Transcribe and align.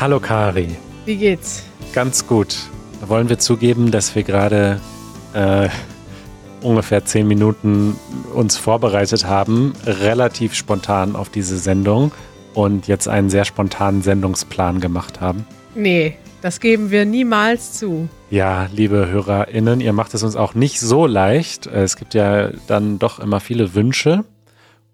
Hallo 0.00 0.18
Kari, 0.18 0.76
wie 1.04 1.16
geht's? 1.16 1.62
ganz 1.92 2.26
gut. 2.26 2.56
Da 3.02 3.10
wollen 3.10 3.28
wir 3.28 3.38
zugeben, 3.38 3.90
dass 3.90 4.14
wir 4.14 4.22
gerade 4.22 4.80
äh, 5.34 5.68
ungefähr 6.62 7.04
zehn 7.04 7.28
Minuten 7.28 7.96
uns 8.34 8.56
vorbereitet 8.56 9.26
haben, 9.26 9.74
relativ 9.84 10.54
spontan 10.54 11.16
auf 11.16 11.28
diese 11.28 11.58
Sendung 11.58 12.12
und 12.54 12.88
jetzt 12.88 13.08
einen 13.08 13.28
sehr 13.28 13.44
spontanen 13.44 14.00
Sendungsplan 14.00 14.80
gemacht 14.80 15.20
haben. 15.20 15.46
Nee, 15.74 16.16
das 16.40 16.60
geben 16.60 16.90
wir 16.90 17.04
niemals 17.04 17.74
zu. 17.74 18.08
Ja, 18.30 18.70
liebe 18.72 19.06
HörerInnen, 19.06 19.82
ihr 19.82 19.92
macht 19.92 20.14
es 20.14 20.22
uns 20.22 20.34
auch 20.34 20.54
nicht 20.54 20.80
so 20.80 21.04
leicht. 21.04 21.66
Äh, 21.66 21.82
Es 21.82 21.96
gibt 21.96 22.14
ja 22.14 22.52
dann 22.68 22.98
doch 22.98 23.18
immer 23.18 23.40
viele 23.40 23.74
Wünsche 23.74 24.24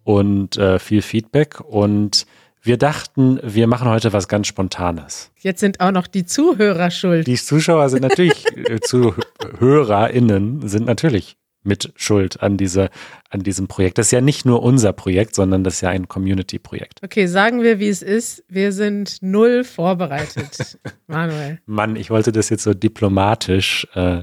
und 0.02 0.56
äh, 0.56 0.80
viel 0.80 1.02
Feedback 1.02 1.60
und 1.60 2.26
wir 2.66 2.76
dachten, 2.76 3.38
wir 3.42 3.66
machen 3.66 3.88
heute 3.88 4.12
was 4.12 4.28
ganz 4.28 4.48
Spontanes. 4.48 5.30
Jetzt 5.38 5.60
sind 5.60 5.80
auch 5.80 5.92
noch 5.92 6.06
die 6.06 6.26
Zuhörer 6.26 6.90
schuld. 6.90 7.26
Die 7.26 7.36
Zuschauer 7.36 7.88
sind 7.88 8.02
natürlich, 8.02 8.44
äh, 8.68 8.80
ZuhörerInnen 8.80 10.66
sind 10.68 10.86
natürlich 10.86 11.36
mit 11.62 11.92
Schuld 11.96 12.42
an, 12.42 12.56
diese, 12.56 12.90
an 13.30 13.40
diesem 13.40 13.68
Projekt. 13.68 13.98
Das 13.98 14.06
ist 14.06 14.12
ja 14.12 14.20
nicht 14.20 14.46
nur 14.46 14.62
unser 14.62 14.92
Projekt, 14.92 15.34
sondern 15.34 15.64
das 15.64 15.74
ist 15.74 15.80
ja 15.80 15.90
ein 15.90 16.08
Community-Projekt. 16.08 17.00
Okay, 17.02 17.26
sagen 17.26 17.62
wir, 17.62 17.80
wie 17.80 17.88
es 17.88 18.02
ist. 18.02 18.44
Wir 18.48 18.72
sind 18.72 19.18
null 19.20 19.64
vorbereitet, 19.64 20.78
Manuel. 21.06 21.60
Mann, 21.66 21.96
ich 21.96 22.10
wollte 22.10 22.32
das 22.32 22.50
jetzt 22.50 22.62
so 22.62 22.74
diplomatisch 22.74 23.86
äh, 23.94 24.22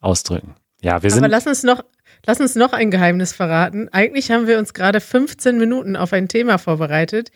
ausdrücken. 0.00 0.54
Ja, 0.80 1.02
wir 1.02 1.10
sind. 1.10 1.20
Aber 1.20 1.28
lass 1.28 1.46
uns 1.46 1.64
noch, 1.64 1.84
lass 2.26 2.40
uns 2.40 2.54
noch 2.54 2.72
ein 2.72 2.90
Geheimnis 2.90 3.32
verraten. 3.32 3.88
Eigentlich 3.90 4.30
haben 4.30 4.46
wir 4.46 4.58
uns 4.58 4.72
gerade 4.72 5.00
15 5.00 5.58
Minuten 5.58 5.96
auf 5.96 6.12
ein 6.12 6.28
Thema 6.28 6.58
vorbereitet 6.58 7.30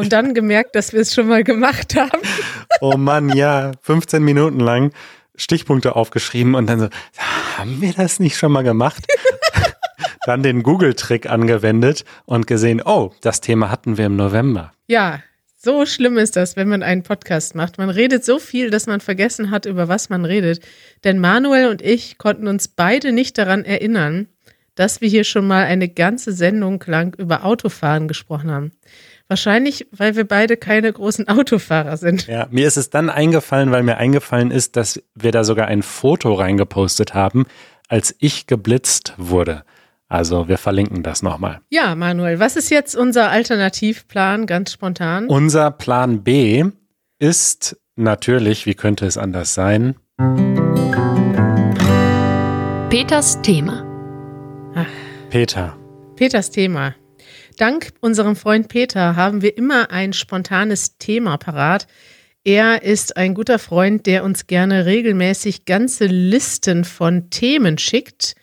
und 0.00 0.12
dann 0.12 0.34
gemerkt, 0.34 0.74
dass 0.74 0.92
wir 0.92 1.00
es 1.00 1.14
schon 1.14 1.28
mal 1.28 1.44
gemacht 1.44 1.94
haben. 1.96 2.20
Oh 2.82 2.96
Mann, 2.96 3.28
ja, 3.36 3.72
15 3.82 4.22
Minuten 4.22 4.58
lang 4.58 4.92
Stichpunkte 5.36 5.96
aufgeschrieben 5.96 6.54
und 6.54 6.66
dann 6.66 6.80
so, 6.80 6.88
haben 7.58 7.82
wir 7.82 7.92
das 7.92 8.20
nicht 8.20 8.38
schon 8.38 8.52
mal 8.52 8.62
gemacht? 8.62 9.06
dann 10.24 10.42
den 10.42 10.62
Google-Trick 10.62 11.28
angewendet 11.28 12.04
und 12.24 12.46
gesehen, 12.46 12.80
oh, 12.82 13.12
das 13.20 13.42
Thema 13.42 13.70
hatten 13.70 13.98
wir 13.98 14.06
im 14.06 14.16
November. 14.16 14.72
Ja, 14.86 15.20
so 15.56 15.84
schlimm 15.84 16.16
ist 16.16 16.36
das, 16.36 16.56
wenn 16.56 16.68
man 16.68 16.82
einen 16.82 17.02
Podcast 17.02 17.54
macht. 17.54 17.76
Man 17.76 17.90
redet 17.90 18.24
so 18.24 18.38
viel, 18.38 18.70
dass 18.70 18.86
man 18.86 19.00
vergessen 19.00 19.50
hat, 19.50 19.66
über 19.66 19.88
was 19.88 20.08
man 20.08 20.24
redet. 20.24 20.60
Denn 21.04 21.18
Manuel 21.18 21.68
und 21.68 21.82
ich 21.82 22.16
konnten 22.16 22.48
uns 22.48 22.68
beide 22.68 23.12
nicht 23.12 23.36
daran 23.36 23.66
erinnern, 23.66 24.28
dass 24.74 25.02
wir 25.02 25.08
hier 25.10 25.24
schon 25.24 25.46
mal 25.46 25.64
eine 25.64 25.90
ganze 25.90 26.32
Sendung 26.32 26.82
lang 26.86 27.14
über 27.18 27.44
Autofahren 27.44 28.08
gesprochen 28.08 28.50
haben. 28.50 28.72
Wahrscheinlich, 29.30 29.86
weil 29.92 30.16
wir 30.16 30.24
beide 30.26 30.56
keine 30.56 30.92
großen 30.92 31.28
Autofahrer 31.28 31.96
sind. 31.96 32.26
Ja, 32.26 32.48
mir 32.50 32.66
ist 32.66 32.76
es 32.76 32.90
dann 32.90 33.08
eingefallen, 33.08 33.70
weil 33.70 33.84
mir 33.84 33.96
eingefallen 33.96 34.50
ist, 34.50 34.74
dass 34.74 35.00
wir 35.14 35.30
da 35.30 35.44
sogar 35.44 35.68
ein 35.68 35.84
Foto 35.84 36.34
reingepostet 36.34 37.14
haben, 37.14 37.46
als 37.86 38.12
ich 38.18 38.48
geblitzt 38.48 39.14
wurde. 39.18 39.62
Also 40.08 40.48
wir 40.48 40.58
verlinken 40.58 41.04
das 41.04 41.22
nochmal. 41.22 41.60
Ja, 41.68 41.94
Manuel, 41.94 42.40
was 42.40 42.56
ist 42.56 42.70
jetzt 42.70 42.96
unser 42.96 43.30
Alternativplan, 43.30 44.46
ganz 44.46 44.72
spontan? 44.72 45.28
Unser 45.28 45.70
Plan 45.70 46.24
B 46.24 46.64
ist 47.20 47.80
natürlich, 47.94 48.66
wie 48.66 48.74
könnte 48.74 49.06
es 49.06 49.16
anders 49.16 49.54
sein? 49.54 49.94
Peters 52.88 53.40
Thema. 53.42 53.84
Peter. 55.30 55.76
Peters 56.16 56.50
Thema. 56.50 56.96
Dank 57.60 57.92
unserem 58.00 58.36
Freund 58.36 58.68
Peter 58.68 59.16
haben 59.16 59.42
wir 59.42 59.58
immer 59.58 59.90
ein 59.90 60.14
spontanes 60.14 60.96
Thema 60.96 61.36
parat. 61.36 61.86
Er 62.42 62.82
ist 62.84 63.18
ein 63.18 63.34
guter 63.34 63.58
Freund, 63.58 64.06
der 64.06 64.24
uns 64.24 64.46
gerne 64.46 64.86
regelmäßig 64.86 65.66
ganze 65.66 66.06
Listen 66.06 66.84
von 66.84 67.28
Themen 67.28 67.76
schickt, 67.76 68.34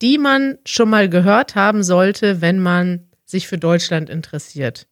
die 0.00 0.16
man 0.16 0.56
schon 0.64 0.88
mal 0.88 1.10
gehört 1.10 1.54
haben 1.54 1.82
sollte, 1.82 2.40
wenn 2.40 2.60
man 2.60 3.10
sich 3.26 3.46
für 3.46 3.58
Deutschland 3.58 4.08
interessiert. 4.08 4.86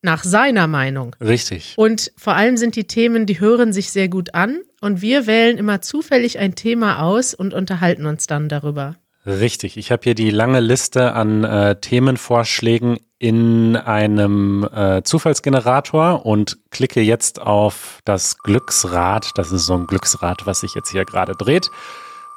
Nach 0.00 0.24
seiner 0.24 0.66
Meinung. 0.66 1.14
Richtig. 1.20 1.74
Und 1.76 2.12
vor 2.16 2.36
allem 2.36 2.56
sind 2.56 2.74
die 2.74 2.86
Themen, 2.86 3.26
die 3.26 3.38
hören 3.38 3.74
sich 3.74 3.90
sehr 3.90 4.08
gut 4.08 4.32
an 4.32 4.62
und 4.80 5.02
wir 5.02 5.26
wählen 5.26 5.58
immer 5.58 5.82
zufällig 5.82 6.38
ein 6.38 6.54
Thema 6.54 7.02
aus 7.02 7.34
und 7.34 7.52
unterhalten 7.52 8.06
uns 8.06 8.26
dann 8.26 8.48
darüber. 8.48 8.96
Richtig. 9.26 9.76
Ich 9.76 9.92
habe 9.92 10.02
hier 10.02 10.14
die 10.14 10.30
lange 10.30 10.60
Liste 10.60 11.12
an 11.12 11.44
äh, 11.44 11.76
Themenvorschlägen 11.76 12.98
in 13.18 13.76
einem 13.76 14.64
äh, 14.64 15.02
Zufallsgenerator 15.02 16.24
und 16.24 16.58
klicke 16.70 17.02
jetzt 17.02 17.38
auf 17.40 18.00
das 18.06 18.38
Glücksrad. 18.38 19.32
Das 19.34 19.52
ist 19.52 19.66
so 19.66 19.74
ein 19.74 19.86
Glücksrad, 19.86 20.46
was 20.46 20.60
sich 20.60 20.74
jetzt 20.74 20.90
hier 20.90 21.04
gerade 21.04 21.34
dreht. 21.34 21.70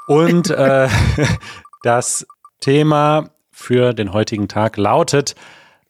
Und 0.08 0.50
äh, 0.50 0.90
das 1.84 2.28
Thema 2.60 3.30
für 3.52 3.94
den 3.94 4.12
heutigen 4.12 4.50
Tag 4.50 4.76
lautet 4.76 5.36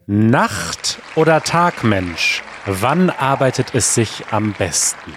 Nacht- 0.06 1.00
oder 1.16 1.42
Tagmensch. 1.42 2.44
Wann 2.68 3.10
arbeitet 3.10 3.74
es 3.74 3.96
sich 3.96 4.26
am 4.30 4.54
besten? 4.54 5.14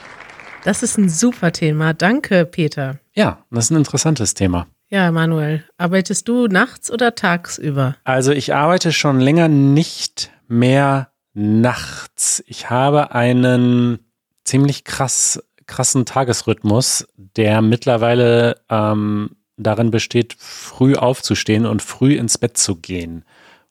Das 0.64 0.82
ist 0.82 0.96
ein 0.96 1.10
super 1.10 1.52
Thema. 1.52 1.92
Danke, 1.92 2.46
Peter. 2.46 2.98
Ja, 3.14 3.44
das 3.50 3.66
ist 3.66 3.70
ein 3.72 3.76
interessantes 3.76 4.32
Thema. 4.32 4.66
Ja, 4.88 5.10
Manuel, 5.10 5.64
arbeitest 5.78 6.28
du 6.28 6.46
nachts 6.46 6.92
oder 6.92 7.16
tagsüber? 7.16 7.96
Also 8.04 8.30
ich 8.30 8.54
arbeite 8.54 8.92
schon 8.92 9.18
länger 9.18 9.48
nicht 9.48 10.30
mehr 10.46 11.10
nachts. 11.34 12.42
Ich 12.46 12.70
habe 12.70 13.12
einen 13.12 13.98
ziemlich 14.44 14.84
krass, 14.84 15.42
krassen 15.66 16.06
Tagesrhythmus, 16.06 17.08
der 17.16 17.62
mittlerweile 17.62 18.60
ähm, 18.70 19.30
darin 19.56 19.90
besteht, 19.90 20.36
früh 20.38 20.94
aufzustehen 20.94 21.66
und 21.66 21.82
früh 21.82 22.14
ins 22.14 22.38
Bett 22.38 22.56
zu 22.56 22.76
gehen. 22.76 23.24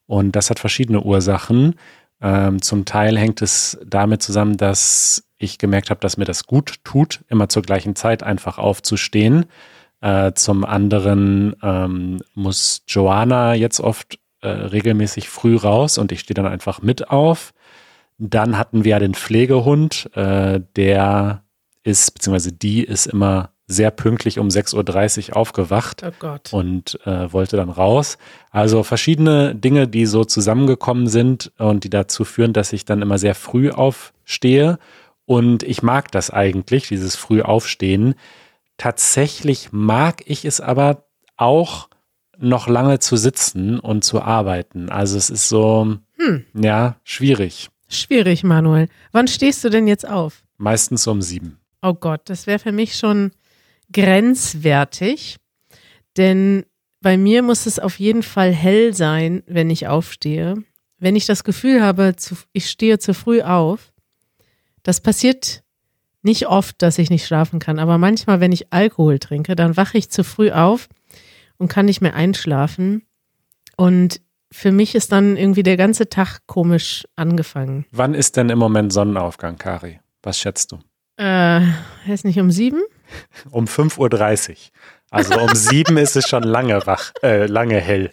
Und 0.06 0.32
das 0.32 0.50
hat 0.50 0.58
verschiedene 0.58 1.00
Ursachen. 1.00 1.76
Ähm, 2.20 2.60
zum 2.60 2.84
Teil 2.84 3.18
hängt 3.18 3.40
es 3.40 3.78
damit 3.86 4.22
zusammen, 4.22 4.58
dass 4.58 5.24
ich 5.38 5.56
gemerkt 5.56 5.88
habe, 5.88 6.00
dass 6.00 6.18
mir 6.18 6.24
das 6.26 6.46
gut 6.46 6.74
tut, 6.84 7.24
immer 7.28 7.48
zur 7.48 7.62
gleichen 7.62 7.96
Zeit 7.96 8.22
einfach 8.22 8.58
aufzustehen. 8.58 9.46
Äh, 10.00 10.32
zum 10.34 10.64
anderen 10.64 11.56
ähm, 11.62 12.20
muss 12.34 12.82
Joanna 12.86 13.54
jetzt 13.54 13.80
oft 13.80 14.18
äh, 14.42 14.48
regelmäßig 14.48 15.28
früh 15.28 15.56
raus 15.56 15.98
und 15.98 16.12
ich 16.12 16.20
stehe 16.20 16.34
dann 16.34 16.46
einfach 16.46 16.82
mit 16.82 17.10
auf. 17.10 17.52
Dann 18.18 18.58
hatten 18.58 18.84
wir 18.84 18.92
ja 18.92 18.98
den 18.98 19.14
Pflegehund, 19.14 20.10
äh, 20.14 20.60
der 20.76 21.42
ist, 21.82 22.14
beziehungsweise 22.14 22.52
die 22.52 22.82
ist 22.82 23.06
immer 23.06 23.50
sehr 23.68 23.90
pünktlich 23.90 24.38
um 24.38 24.48
6.30 24.48 25.30
Uhr 25.30 25.36
aufgewacht 25.36 26.02
Oh 26.04 26.56
und 26.56 27.00
äh, 27.04 27.32
wollte 27.32 27.56
dann 27.56 27.68
raus. 27.68 28.16
Also 28.50 28.82
verschiedene 28.82 29.54
Dinge, 29.54 29.88
die 29.88 30.06
so 30.06 30.24
zusammengekommen 30.24 31.08
sind 31.08 31.52
und 31.58 31.82
die 31.84 31.90
dazu 31.90 32.24
führen, 32.24 32.52
dass 32.52 32.72
ich 32.72 32.84
dann 32.84 33.02
immer 33.02 33.18
sehr 33.18 33.34
früh 33.34 33.70
aufstehe. 33.70 34.78
Und 35.24 35.64
ich 35.64 35.82
mag 35.82 36.12
das 36.12 36.30
eigentlich, 36.30 36.86
dieses 36.86 37.16
früh 37.16 37.42
aufstehen. 37.42 38.14
Tatsächlich 38.76 39.72
mag 39.72 40.22
ich 40.26 40.44
es 40.44 40.60
aber 40.60 41.06
auch 41.36 41.88
noch 42.38 42.68
lange 42.68 42.98
zu 42.98 43.16
sitzen 43.16 43.80
und 43.80 44.04
zu 44.04 44.20
arbeiten. 44.20 44.90
Also 44.90 45.16
es 45.16 45.30
ist 45.30 45.48
so, 45.48 45.96
ja, 46.54 46.96
schwierig. 47.04 47.70
Schwierig, 47.88 48.42
Manuel. 48.44 48.88
Wann 49.12 49.28
stehst 49.28 49.64
du 49.64 49.70
denn 49.70 49.86
jetzt 49.86 50.06
auf? 50.06 50.42
Meistens 50.58 51.06
um 51.06 51.22
sieben. 51.22 51.58
Oh 51.82 51.94
Gott, 51.94 52.22
das 52.26 52.46
wäre 52.46 52.58
für 52.58 52.72
mich 52.72 52.96
schon 52.96 53.32
grenzwertig, 53.92 55.36
denn 56.16 56.64
bei 57.00 57.16
mir 57.16 57.42
muss 57.42 57.66
es 57.66 57.78
auf 57.78 58.00
jeden 58.00 58.22
Fall 58.22 58.52
hell 58.52 58.92
sein, 58.94 59.42
wenn 59.46 59.70
ich 59.70 59.86
aufstehe. 59.86 60.56
Wenn 60.98 61.14
ich 61.14 61.26
das 61.26 61.44
Gefühl 61.44 61.82
habe, 61.82 62.16
zu, 62.16 62.36
ich 62.52 62.68
stehe 62.68 62.98
zu 62.98 63.14
früh 63.14 63.42
auf, 63.42 63.92
das 64.82 65.00
passiert 65.00 65.62
nicht 66.26 66.48
oft, 66.48 66.82
dass 66.82 66.98
ich 66.98 67.08
nicht 67.08 67.26
schlafen 67.26 67.58
kann, 67.58 67.78
aber 67.78 67.96
manchmal, 67.96 68.40
wenn 68.40 68.52
ich 68.52 68.72
Alkohol 68.72 69.18
trinke, 69.18 69.56
dann 69.56 69.78
wache 69.78 69.96
ich 69.96 70.10
zu 70.10 70.24
früh 70.24 70.50
auf 70.50 70.88
und 71.56 71.68
kann 71.68 71.86
nicht 71.86 72.02
mehr 72.02 72.14
einschlafen. 72.14 73.02
Und 73.76 74.20
für 74.52 74.72
mich 74.72 74.94
ist 74.94 75.12
dann 75.12 75.36
irgendwie 75.36 75.62
der 75.62 75.76
ganze 75.76 76.08
Tag 76.08 76.40
komisch 76.46 77.06
angefangen. 77.16 77.86
Wann 77.90 78.14
ist 78.14 78.36
denn 78.36 78.50
im 78.50 78.58
Moment 78.58 78.92
Sonnenaufgang, 78.92 79.56
Kari? 79.56 80.00
Was 80.22 80.38
schätzt 80.38 80.72
du? 80.72 80.78
Äh, 81.18 81.62
ist 82.06 82.24
nicht 82.24 82.38
um 82.40 82.50
sieben? 82.50 82.82
Um 83.50 83.66
5.30 83.66 84.50
Uhr. 84.50 84.56
Also 85.10 85.38
um 85.40 85.54
sieben 85.54 85.96
ist 85.96 86.16
es 86.16 86.28
schon 86.28 86.42
lange 86.42 86.84
wach, 86.86 87.12
äh, 87.22 87.46
lange 87.46 87.78
hell. 87.80 88.10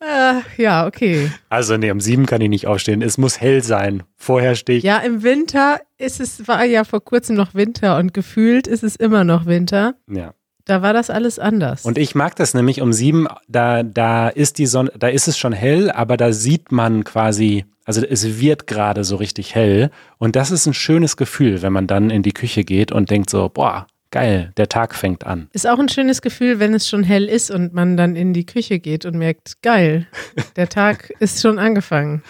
Äh, 0.00 0.40
ja, 0.56 0.86
okay. 0.86 1.30
Also 1.50 1.76
nee, 1.76 1.90
um 1.90 2.00
sieben 2.00 2.24
kann 2.26 2.40
ich 2.40 2.48
nicht 2.48 2.66
aufstehen. 2.66 3.02
Es 3.02 3.18
muss 3.18 3.40
hell 3.40 3.62
sein. 3.62 4.02
Vorher 4.16 4.54
stehe 4.54 4.78
ich. 4.78 4.84
Ja, 4.84 4.98
im 4.98 5.22
Winter 5.22 5.80
ist 5.98 6.20
es, 6.20 6.48
war 6.48 6.64
ja 6.64 6.84
vor 6.84 7.04
kurzem 7.04 7.36
noch 7.36 7.54
Winter 7.54 7.98
und 7.98 8.14
gefühlt 8.14 8.66
ist 8.66 8.82
es 8.82 8.96
immer 8.96 9.24
noch 9.24 9.44
Winter. 9.46 9.94
Ja. 10.10 10.32
Da 10.64 10.82
war 10.82 10.92
das 10.92 11.10
alles 11.10 11.38
anders. 11.38 11.84
Und 11.84 11.98
ich 11.98 12.14
mag 12.14 12.36
das 12.36 12.54
nämlich 12.54 12.80
um 12.80 12.92
sieben, 12.92 13.26
da, 13.48 13.82
da 13.82 14.28
ist 14.28 14.58
die 14.58 14.66
Sonne, 14.66 14.92
da 14.96 15.08
ist 15.08 15.26
es 15.26 15.36
schon 15.36 15.52
hell, 15.52 15.90
aber 15.90 16.16
da 16.16 16.32
sieht 16.32 16.70
man 16.70 17.02
quasi, 17.04 17.64
Also 17.84 18.02
es 18.02 18.38
wird 18.40 18.66
gerade 18.66 19.02
so 19.02 19.16
richtig 19.16 19.54
hell 19.54 19.90
und 20.18 20.36
das 20.36 20.50
ist 20.50 20.66
ein 20.66 20.74
schönes 20.74 21.16
Gefühl, 21.16 21.60
wenn 21.62 21.72
man 21.72 21.86
dann 21.86 22.08
in 22.10 22.22
die 22.22 22.32
Küche 22.32 22.62
geht 22.62 22.92
und 22.92 23.10
denkt 23.10 23.30
so, 23.30 23.48
boah, 23.48 23.86
geil, 24.10 24.52
der 24.56 24.68
Tag 24.68 24.94
fängt 24.94 25.26
an. 25.26 25.48
Ist 25.52 25.68
auch 25.68 25.78
ein 25.78 25.88
schönes 25.88 26.22
Gefühl, 26.22 26.58
wenn 26.58 26.74
es 26.74 26.88
schon 26.88 27.02
hell 27.02 27.26
ist 27.26 27.50
und 27.50 27.72
man 27.72 27.96
dann 27.96 28.16
in 28.16 28.32
die 28.32 28.46
Küche 28.46 28.78
geht 28.78 29.04
und 29.04 29.16
merkt, 29.16 29.62
geil, 29.62 30.06
der 30.56 30.68
Tag 30.68 31.10
ist 31.20 31.40
schon 31.40 31.58
angefangen. 31.58 32.22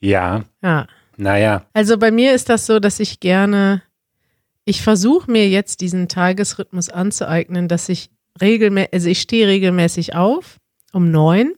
Ja. 0.00 0.44
Ja. 0.62 0.86
Naja. 1.16 1.64
Also 1.72 1.98
bei 1.98 2.10
mir 2.10 2.34
ist 2.34 2.48
das 2.48 2.66
so, 2.66 2.80
dass 2.80 3.00
ich 3.00 3.20
gerne, 3.20 3.82
ich 4.64 4.82
versuche 4.82 5.30
mir 5.30 5.48
jetzt 5.48 5.80
diesen 5.80 6.08
Tagesrhythmus 6.08 6.88
anzueignen, 6.88 7.68
dass 7.68 7.88
ich 7.88 8.10
regelmäßig, 8.40 8.92
also 8.92 9.08
ich 9.08 9.20
stehe 9.20 9.46
regelmäßig 9.46 10.14
auf 10.14 10.58
um 10.92 11.10
neun. 11.10 11.54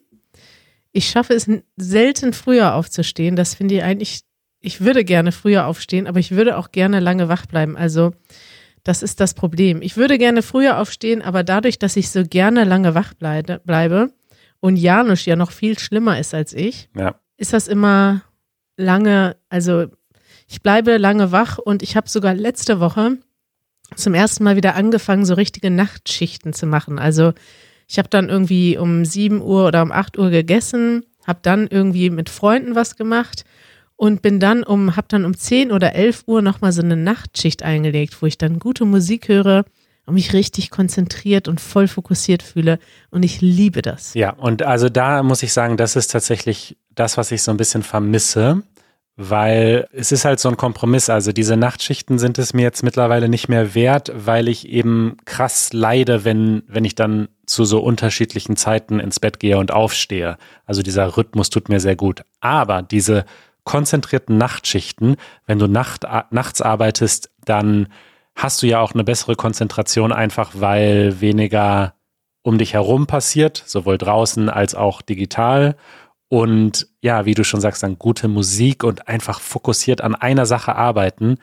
Ich 0.92 1.08
schaffe 1.10 1.34
es 1.34 1.48
selten 1.76 2.32
früher 2.32 2.74
aufzustehen. 2.74 3.36
Das 3.36 3.54
finde 3.54 3.76
ich 3.76 3.82
eigentlich, 3.82 4.22
ich 4.60 4.80
würde 4.80 5.04
gerne 5.04 5.30
früher 5.30 5.66
aufstehen, 5.66 6.06
aber 6.06 6.20
ich 6.20 6.30
würde 6.30 6.56
auch 6.56 6.72
gerne 6.72 7.00
lange 7.00 7.28
wach 7.28 7.46
bleiben. 7.46 7.76
Also 7.76 8.12
das 8.86 9.02
ist 9.02 9.20
das 9.20 9.34
Problem. 9.34 9.82
Ich 9.82 9.96
würde 9.96 10.16
gerne 10.16 10.42
früher 10.42 10.78
aufstehen, 10.78 11.20
aber 11.22 11.42
dadurch, 11.42 11.78
dass 11.78 11.96
ich 11.96 12.10
so 12.10 12.22
gerne 12.24 12.64
lange 12.64 12.94
wach 12.94 13.14
bleibe, 13.14 13.60
bleibe 13.64 14.12
und 14.60 14.76
Janusz 14.76 15.24
ja 15.24 15.34
noch 15.34 15.50
viel 15.50 15.78
schlimmer 15.78 16.18
ist 16.20 16.34
als 16.34 16.52
ich, 16.52 16.88
Ja. 16.96 17.18
ist 17.36 17.52
das 17.52 17.66
immer 17.66 18.22
lange, 18.76 19.36
also 19.48 19.86
ich 20.46 20.62
bleibe 20.62 20.98
lange 20.98 21.32
wach 21.32 21.58
und 21.58 21.82
ich 21.82 21.96
habe 21.96 22.08
sogar 22.08 22.34
letzte 22.34 22.78
Woche 22.78 23.16
zum 23.96 24.14
ersten 24.14 24.44
Mal 24.44 24.54
wieder 24.56 24.76
angefangen, 24.76 25.24
so 25.24 25.34
richtige 25.34 25.70
Nachtschichten 25.70 26.52
zu 26.52 26.66
machen. 26.66 26.98
Also 27.00 27.32
ich 27.88 27.98
habe 27.98 28.08
dann 28.08 28.28
irgendwie 28.28 28.76
um 28.78 29.04
7 29.04 29.40
Uhr 29.42 29.66
oder 29.66 29.82
um 29.82 29.90
8 29.92 30.18
Uhr 30.18 30.30
gegessen, 30.30 31.04
habe 31.26 31.40
dann 31.42 31.66
irgendwie 31.66 32.10
mit 32.10 32.28
Freunden 32.30 32.74
was 32.76 32.94
gemacht 32.96 33.44
und 33.96 34.22
bin 34.22 34.40
dann 34.40 34.62
um, 34.62 34.96
habe 34.96 35.08
dann 35.08 35.24
um 35.24 35.36
10 35.36 35.72
oder 35.72 35.94
11 35.94 36.24
Uhr 36.26 36.42
nochmal 36.42 36.72
so 36.72 36.82
eine 36.82 36.96
Nachtschicht 36.96 37.62
eingelegt, 37.62 38.20
wo 38.20 38.26
ich 38.26 38.38
dann 38.38 38.58
gute 38.58 38.84
Musik 38.84 39.28
höre 39.28 39.64
und 40.06 40.14
mich 40.14 40.32
richtig 40.32 40.70
konzentriert 40.70 41.48
und 41.48 41.60
voll 41.60 41.88
fokussiert 41.88 42.42
fühle. 42.42 42.78
Und 43.10 43.24
ich 43.24 43.40
liebe 43.40 43.82
das. 43.82 44.14
Ja, 44.14 44.30
und 44.30 44.62
also 44.62 44.88
da 44.88 45.22
muss 45.22 45.42
ich 45.42 45.52
sagen, 45.52 45.76
das 45.76 45.96
ist 45.96 46.12
tatsächlich 46.12 46.76
das, 46.94 47.16
was 47.16 47.32
ich 47.32 47.42
so 47.42 47.50
ein 47.50 47.56
bisschen 47.56 47.82
vermisse, 47.82 48.62
weil 49.16 49.88
es 49.92 50.12
ist 50.12 50.26
halt 50.26 50.38
so 50.40 50.48
ein 50.50 50.58
Kompromiss. 50.58 51.08
Also 51.08 51.32
diese 51.32 51.56
Nachtschichten 51.56 52.18
sind 52.18 52.38
es 52.38 52.52
mir 52.52 52.62
jetzt 52.62 52.82
mittlerweile 52.82 53.28
nicht 53.28 53.48
mehr 53.48 53.74
wert, 53.74 54.12
weil 54.14 54.46
ich 54.46 54.68
eben 54.68 55.16
krass 55.24 55.72
leide, 55.72 56.24
wenn, 56.24 56.62
wenn 56.68 56.84
ich 56.84 56.94
dann 56.94 57.28
zu 57.46 57.64
so 57.64 57.80
unterschiedlichen 57.80 58.56
Zeiten 58.56 59.00
ins 59.00 59.18
Bett 59.18 59.40
gehe 59.40 59.58
und 59.58 59.72
aufstehe. 59.72 60.36
Also 60.66 60.82
dieser 60.82 61.16
Rhythmus 61.16 61.50
tut 61.50 61.68
mir 61.68 61.80
sehr 61.80 61.96
gut. 61.96 62.22
Aber 62.40 62.82
diese 62.82 63.24
konzentrierten 63.66 64.38
Nachtschichten, 64.38 65.16
wenn 65.44 65.58
du 65.58 65.66
Nacht, 65.66 66.06
nachts 66.30 66.62
arbeitest, 66.62 67.30
dann 67.44 67.88
hast 68.34 68.62
du 68.62 68.66
ja 68.66 68.80
auch 68.80 68.92
eine 68.92 69.04
bessere 69.04 69.34
Konzentration, 69.34 70.12
einfach 70.12 70.52
weil 70.54 71.20
weniger 71.20 71.94
um 72.42 72.58
dich 72.58 72.74
herum 72.74 73.08
passiert, 73.08 73.62
sowohl 73.66 73.98
draußen 73.98 74.48
als 74.48 74.76
auch 74.76 75.02
digital. 75.02 75.76
Und 76.28 76.88
ja, 77.02 77.26
wie 77.26 77.34
du 77.34 77.42
schon 77.42 77.60
sagst, 77.60 77.82
dann 77.82 77.98
gute 77.98 78.28
Musik 78.28 78.84
und 78.84 79.08
einfach 79.08 79.40
fokussiert 79.40 80.00
an 80.00 80.14
einer 80.14 80.46
Sache 80.46 80.76
arbeiten. 80.76 81.38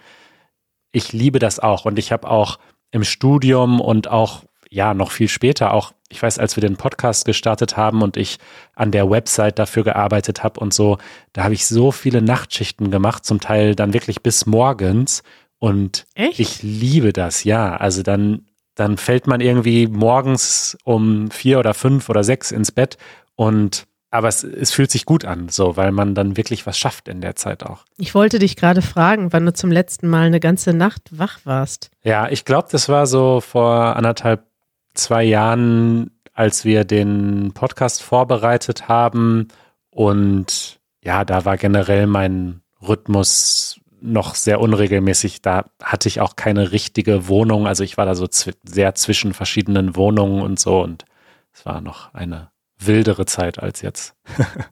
Ich 0.93 1.11
liebe 1.11 1.39
das 1.39 1.59
auch. 1.59 1.83
Und 1.83 1.99
ich 1.99 2.13
habe 2.13 2.29
auch 2.29 2.57
im 2.91 3.03
Studium 3.03 3.81
und 3.81 4.07
auch, 4.07 4.45
ja, 4.73 4.95
noch 4.95 5.11
viel 5.11 5.27
später 5.27 5.71
auch, 5.71 5.93
ich 6.09 6.21
weiß, 6.21 6.39
als 6.39 6.57
wir 6.57 6.61
den 6.61 6.77
Podcast 6.77 7.25
gestartet 7.25 7.77
haben 7.77 8.01
und 8.01 8.17
ich 8.17 8.39
an 8.73 8.89
der 8.89 9.07
Website 9.07 9.59
dafür 9.59 9.83
gearbeitet 9.83 10.43
habe 10.43 10.59
und 10.59 10.73
so, 10.73 10.97
da 11.31 11.43
habe 11.43 11.53
ich 11.53 11.67
so 11.67 11.91
viele 11.91 12.23
Nachtschichten 12.23 12.89
gemacht, 12.89 13.23
zum 13.23 13.39
Teil 13.39 13.75
dann 13.75 13.93
wirklich 13.93 14.23
bis 14.23 14.47
morgens. 14.47 15.21
Und 15.59 16.07
Echt? 16.15 16.39
ich 16.39 16.63
liebe 16.63 17.13
das, 17.13 17.43
ja. 17.43 17.77
Also 17.77 18.01
dann, 18.01 18.47
dann 18.73 18.97
fällt 18.97 19.27
man 19.27 19.41
irgendwie 19.41 19.85
morgens 19.85 20.75
um 20.83 21.29
vier 21.29 21.59
oder 21.59 21.75
fünf 21.75 22.09
oder 22.09 22.23
sechs 22.23 22.51
ins 22.51 22.71
Bett 22.71 22.97
und 23.35 23.85
aber 24.09 24.27
es, 24.27 24.43
es 24.43 24.71
fühlt 24.71 24.91
sich 24.91 25.05
gut 25.05 25.25
an, 25.25 25.49
so, 25.49 25.75
weil 25.75 25.91
man 25.91 26.13
dann 26.13 26.37
wirklich 26.37 26.67
was 26.67 26.77
schafft 26.77 27.07
in 27.07 27.19
der 27.19 27.35
Zeit 27.35 27.63
auch. 27.63 27.83
Ich 27.97 28.13
wollte 28.13 28.37
dich 28.37 28.55
gerade 28.55 28.83
fragen, 28.83 29.33
wann 29.33 29.43
du 29.43 29.53
zum 29.53 29.71
letzten 29.71 30.07
Mal 30.07 30.27
eine 30.27 30.39
ganze 30.39 30.71
Nacht 30.71 31.01
wach 31.11 31.39
warst. 31.45 31.89
Ja, 32.03 32.29
ich 32.29 32.45
glaube, 32.45 32.67
das 32.71 32.89
war 32.89 33.07
so 33.07 33.41
vor 33.41 33.95
anderthalb, 33.95 34.45
zwei 34.93 35.23
Jahren, 35.23 36.11
als 36.33 36.65
wir 36.65 36.83
den 36.83 37.51
Podcast 37.53 38.01
vorbereitet 38.03 38.87
haben. 38.87 39.47
Und 39.89 40.79
ja, 41.01 41.25
da 41.25 41.45
war 41.45 41.57
generell 41.57 42.07
mein 42.07 42.61
Rhythmus 42.81 43.79
noch 44.01 44.35
sehr 44.35 44.59
unregelmäßig. 44.59 45.41
Da 45.41 45.65
hatte 45.81 46.07
ich 46.09 46.21
auch 46.21 46.35
keine 46.35 46.71
richtige 46.71 47.27
Wohnung. 47.27 47.67
Also 47.67 47.83
ich 47.83 47.97
war 47.97 48.05
da 48.05 48.15
so 48.15 48.27
zw 48.27 48.51
sehr 48.63 48.95
zwischen 48.95 49.33
verschiedenen 49.33 49.95
Wohnungen 49.95 50.41
und 50.41 50.59
so. 50.59 50.81
Und 50.81 51.05
es 51.53 51.65
war 51.65 51.81
noch 51.81 52.13
eine 52.13 52.51
wildere 52.77 53.25
Zeit 53.25 53.59
als 53.59 53.81
jetzt. 53.81 54.15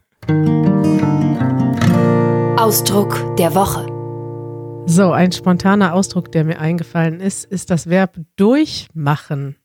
Ausdruck 2.57 3.35
der 3.38 3.56
Woche. 3.56 3.88
So, 4.85 5.12
ein 5.12 5.31
spontaner 5.31 5.94
Ausdruck, 5.94 6.31
der 6.31 6.44
mir 6.44 6.59
eingefallen 6.59 7.19
ist, 7.21 7.45
ist 7.45 7.69
das 7.69 7.89
Verb 7.89 8.18
durchmachen. 8.35 9.56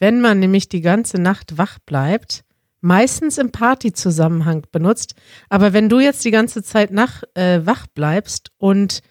Wenn 0.00 0.20
man 0.20 0.40
nämlich 0.40 0.68
die 0.68 0.80
ganze 0.80 1.20
Nacht 1.20 1.56
wach 1.58 1.78
bleibt, 1.86 2.42
meistens 2.80 3.38
im 3.38 3.52
Partyzusammenhang 3.52 4.66
benutzt, 4.72 5.14
aber 5.48 5.72
wenn 5.72 5.88
du 5.88 6.00
jetzt 6.00 6.24
die 6.24 6.30
ganze 6.30 6.62
Zeit 6.62 6.90
nach, 6.90 7.22
äh, 7.34 7.60
wach 7.64 7.86
bleibst 7.86 8.50
und 8.58 9.02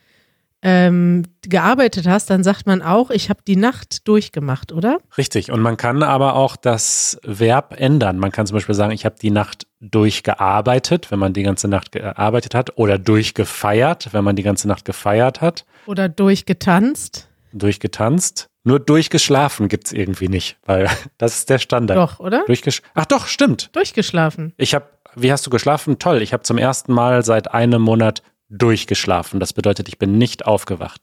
ähm, 0.61 1.23
gearbeitet 1.41 2.05
hast, 2.05 2.29
dann 2.29 2.43
sagt 2.43 2.65
man 2.67 2.81
auch, 2.81 3.11
ich 3.11 3.29
habe 3.29 3.39
die 3.47 3.55
Nacht 3.55 4.07
durchgemacht, 4.07 4.73
oder? 4.73 4.97
Richtig. 5.17 5.51
Und 5.51 5.61
man 5.61 5.77
kann 5.77 6.03
aber 6.03 6.35
auch 6.35 6.57
das 6.57 7.17
Verb 7.23 7.75
ändern. 7.79 8.17
Man 8.17 8.31
kann 8.33 8.45
zum 8.45 8.55
Beispiel 8.55 8.75
sagen, 8.75 8.91
ich 8.91 9.05
habe 9.05 9.15
die 9.21 9.31
Nacht 9.31 9.67
durchgearbeitet, 9.79 11.11
wenn 11.11 11.19
man 11.19 11.31
die 11.31 11.43
ganze 11.43 11.69
Nacht 11.69 11.93
gearbeitet 11.93 12.55
hat, 12.55 12.77
oder 12.77 12.97
durchgefeiert, 12.97 14.09
wenn 14.11 14.25
man 14.25 14.35
die 14.35 14.43
ganze 14.43 14.67
Nacht 14.67 14.83
gefeiert 14.83 15.39
hat. 15.39 15.65
Oder 15.85 16.09
durchgetanzt. 16.09 17.29
Durchgetanzt. 17.53 18.48
Nur 18.63 18.79
durchgeschlafen 18.79 19.67
gibt's 19.67 19.91
irgendwie 19.91 20.27
nicht, 20.27 20.57
weil 20.65 20.89
das 21.17 21.39
ist 21.39 21.49
der 21.49 21.59
Standard. 21.59 21.97
Doch, 21.97 22.19
oder? 22.19 22.43
Durchgesch 22.45 22.81
Ach 22.93 23.05
doch, 23.05 23.27
stimmt. 23.27 23.75
Durchgeschlafen. 23.75 24.53
Ich 24.57 24.73
habe, 24.73 24.85
wie 25.15 25.31
hast 25.31 25.45
du 25.45 25.49
geschlafen? 25.49 25.99
Toll. 25.99 26.21
Ich 26.21 26.33
habe 26.33 26.43
zum 26.43 26.57
ersten 26.57 26.93
Mal 26.93 27.23
seit 27.23 27.51
einem 27.51 27.81
Monat 27.81 28.21
durchgeschlafen. 28.49 29.39
Das 29.39 29.53
bedeutet, 29.53 29.87
ich 29.87 29.97
bin 29.97 30.17
nicht 30.17 30.45
aufgewacht. 30.45 31.01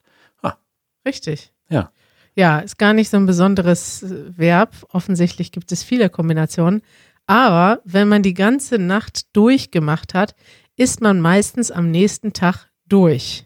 Richtig. 1.07 1.53
Ja. 1.71 1.93
Ja, 2.35 2.59
ist 2.59 2.79
gar 2.79 2.93
nicht 2.93 3.09
so 3.09 3.17
ein 3.17 3.25
besonderes 3.25 4.03
äh, 4.03 4.37
Verb. 4.37 4.75
Offensichtlich 4.91 5.53
gibt 5.53 5.73
es 5.73 5.83
viele 5.83 6.11
Kombinationen. 6.11 6.83
Aber 7.27 7.81
wenn 7.85 8.09
man 8.09 8.23
die 8.23 8.35
ganze 8.35 8.79
Nacht 8.79 9.35
durchgemacht 9.35 10.13
hat, 10.13 10.35
ist 10.77 11.01
man 11.01 11.21
meistens 11.21 11.71
am 11.71 11.91
nächsten 11.91 12.35
Tag 12.35 12.69
durch. 12.87 13.46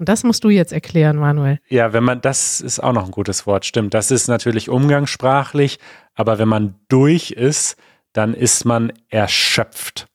Und 0.00 0.08
das 0.08 0.24
musst 0.24 0.44
du 0.44 0.48
jetzt 0.48 0.72
erklären, 0.72 1.18
Manuel. 1.18 1.58
Ja, 1.68 1.92
wenn 1.92 2.04
man, 2.04 2.22
das 2.22 2.62
ist 2.62 2.82
auch 2.82 2.94
noch 2.94 3.04
ein 3.04 3.10
gutes 3.10 3.46
Wort, 3.46 3.66
stimmt. 3.66 3.92
Das 3.92 4.10
ist 4.10 4.28
natürlich 4.28 4.70
umgangssprachlich, 4.70 5.78
aber 6.14 6.38
wenn 6.38 6.48
man 6.48 6.74
durch 6.88 7.32
ist, 7.32 7.76
dann 8.14 8.32
ist 8.32 8.64
man 8.64 8.94
erschöpft. 9.10 10.06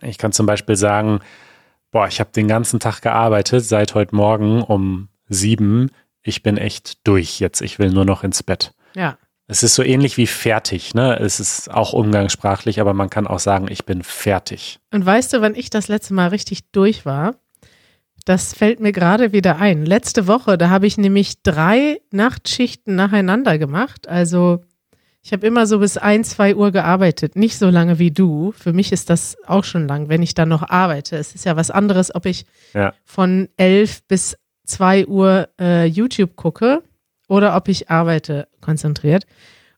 Ich 0.00 0.16
kann 0.16 0.30
zum 0.30 0.46
Beispiel 0.46 0.76
sagen, 0.76 1.18
boah, 1.90 2.06
ich 2.06 2.20
habe 2.20 2.30
den 2.30 2.46
ganzen 2.46 2.78
Tag 2.78 3.02
gearbeitet, 3.02 3.64
seit 3.64 3.96
heute 3.96 4.14
Morgen 4.14 4.62
um 4.62 5.08
sieben. 5.28 5.90
Ich 6.22 6.44
bin 6.44 6.56
echt 6.56 7.04
durch 7.04 7.40
jetzt. 7.40 7.62
Ich 7.62 7.80
will 7.80 7.90
nur 7.90 8.04
noch 8.04 8.22
ins 8.22 8.44
Bett. 8.44 8.74
Ja. 8.94 9.18
Es 9.48 9.64
ist 9.64 9.74
so 9.74 9.82
ähnlich 9.82 10.18
wie 10.18 10.28
fertig, 10.28 10.94
ne? 10.94 11.18
Es 11.18 11.40
ist 11.40 11.68
auch 11.68 11.92
umgangssprachlich, 11.94 12.80
aber 12.80 12.94
man 12.94 13.10
kann 13.10 13.26
auch 13.26 13.40
sagen, 13.40 13.66
ich 13.68 13.84
bin 13.84 14.04
fertig. 14.04 14.78
Und 14.92 15.04
weißt 15.04 15.32
du, 15.32 15.40
wann 15.40 15.56
ich 15.56 15.68
das 15.68 15.88
letzte 15.88 16.14
Mal 16.14 16.28
richtig 16.28 16.70
durch 16.70 17.04
war? 17.04 17.34
Das 18.24 18.52
fällt 18.54 18.80
mir 18.80 18.92
gerade 18.92 19.32
wieder 19.32 19.56
ein. 19.58 19.84
Letzte 19.86 20.26
Woche, 20.26 20.58
da 20.58 20.68
habe 20.70 20.86
ich 20.86 20.98
nämlich 20.98 21.42
drei 21.42 22.00
Nachtschichten 22.12 22.94
nacheinander 22.94 23.58
gemacht. 23.58 24.08
Also 24.08 24.62
ich 25.22 25.32
habe 25.32 25.46
immer 25.46 25.66
so 25.66 25.78
bis 25.80 25.96
ein, 25.96 26.24
zwei 26.24 26.54
Uhr 26.54 26.70
gearbeitet. 26.70 27.36
Nicht 27.36 27.58
so 27.58 27.68
lange 27.70 27.98
wie 27.98 28.10
du. 28.10 28.52
Für 28.52 28.72
mich 28.72 28.92
ist 28.92 29.10
das 29.10 29.36
auch 29.46 29.64
schon 29.64 29.88
lang, 29.88 30.08
wenn 30.08 30.22
ich 30.22 30.34
dann 30.34 30.48
noch 30.48 30.68
arbeite. 30.68 31.16
Es 31.16 31.34
ist 31.34 31.44
ja 31.44 31.56
was 31.56 31.70
anderes, 31.70 32.14
ob 32.14 32.26
ich 32.26 32.46
Ja. 32.74 32.94
von 33.04 33.48
elf 33.56 34.02
bis 34.04 34.36
zwei 34.64 35.06
Uhr 35.06 35.48
äh, 35.60 35.86
YouTube 35.86 36.36
gucke 36.36 36.82
oder 37.28 37.56
ob 37.56 37.68
ich 37.68 37.90
arbeite 37.90 38.48
konzentriert. 38.60 39.24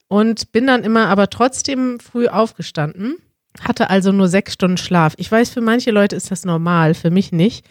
Und 0.09 0.53
bin 0.53 0.67
dann 0.67 0.85
immer 0.85 1.07
aber 1.09 1.31
trotzdem 1.31 1.99
früh 1.99 2.29
aufgestanden, 2.29 3.17
hatte 3.63 3.89
also 3.89 4.13
nur 4.13 4.29
sechs 4.29 4.53
Stunden 4.53 4.77
Schlaf. 4.77 5.15
Ich 5.17 5.33
weiß, 5.33 5.51
für 5.51 5.63
manche 5.63 5.91
Leute 5.91 6.17
ist 6.17 6.31
das 6.31 6.45
normal, 6.45 6.93
für 6.95 7.11
mich 7.11 7.33
nicht. 7.33 7.65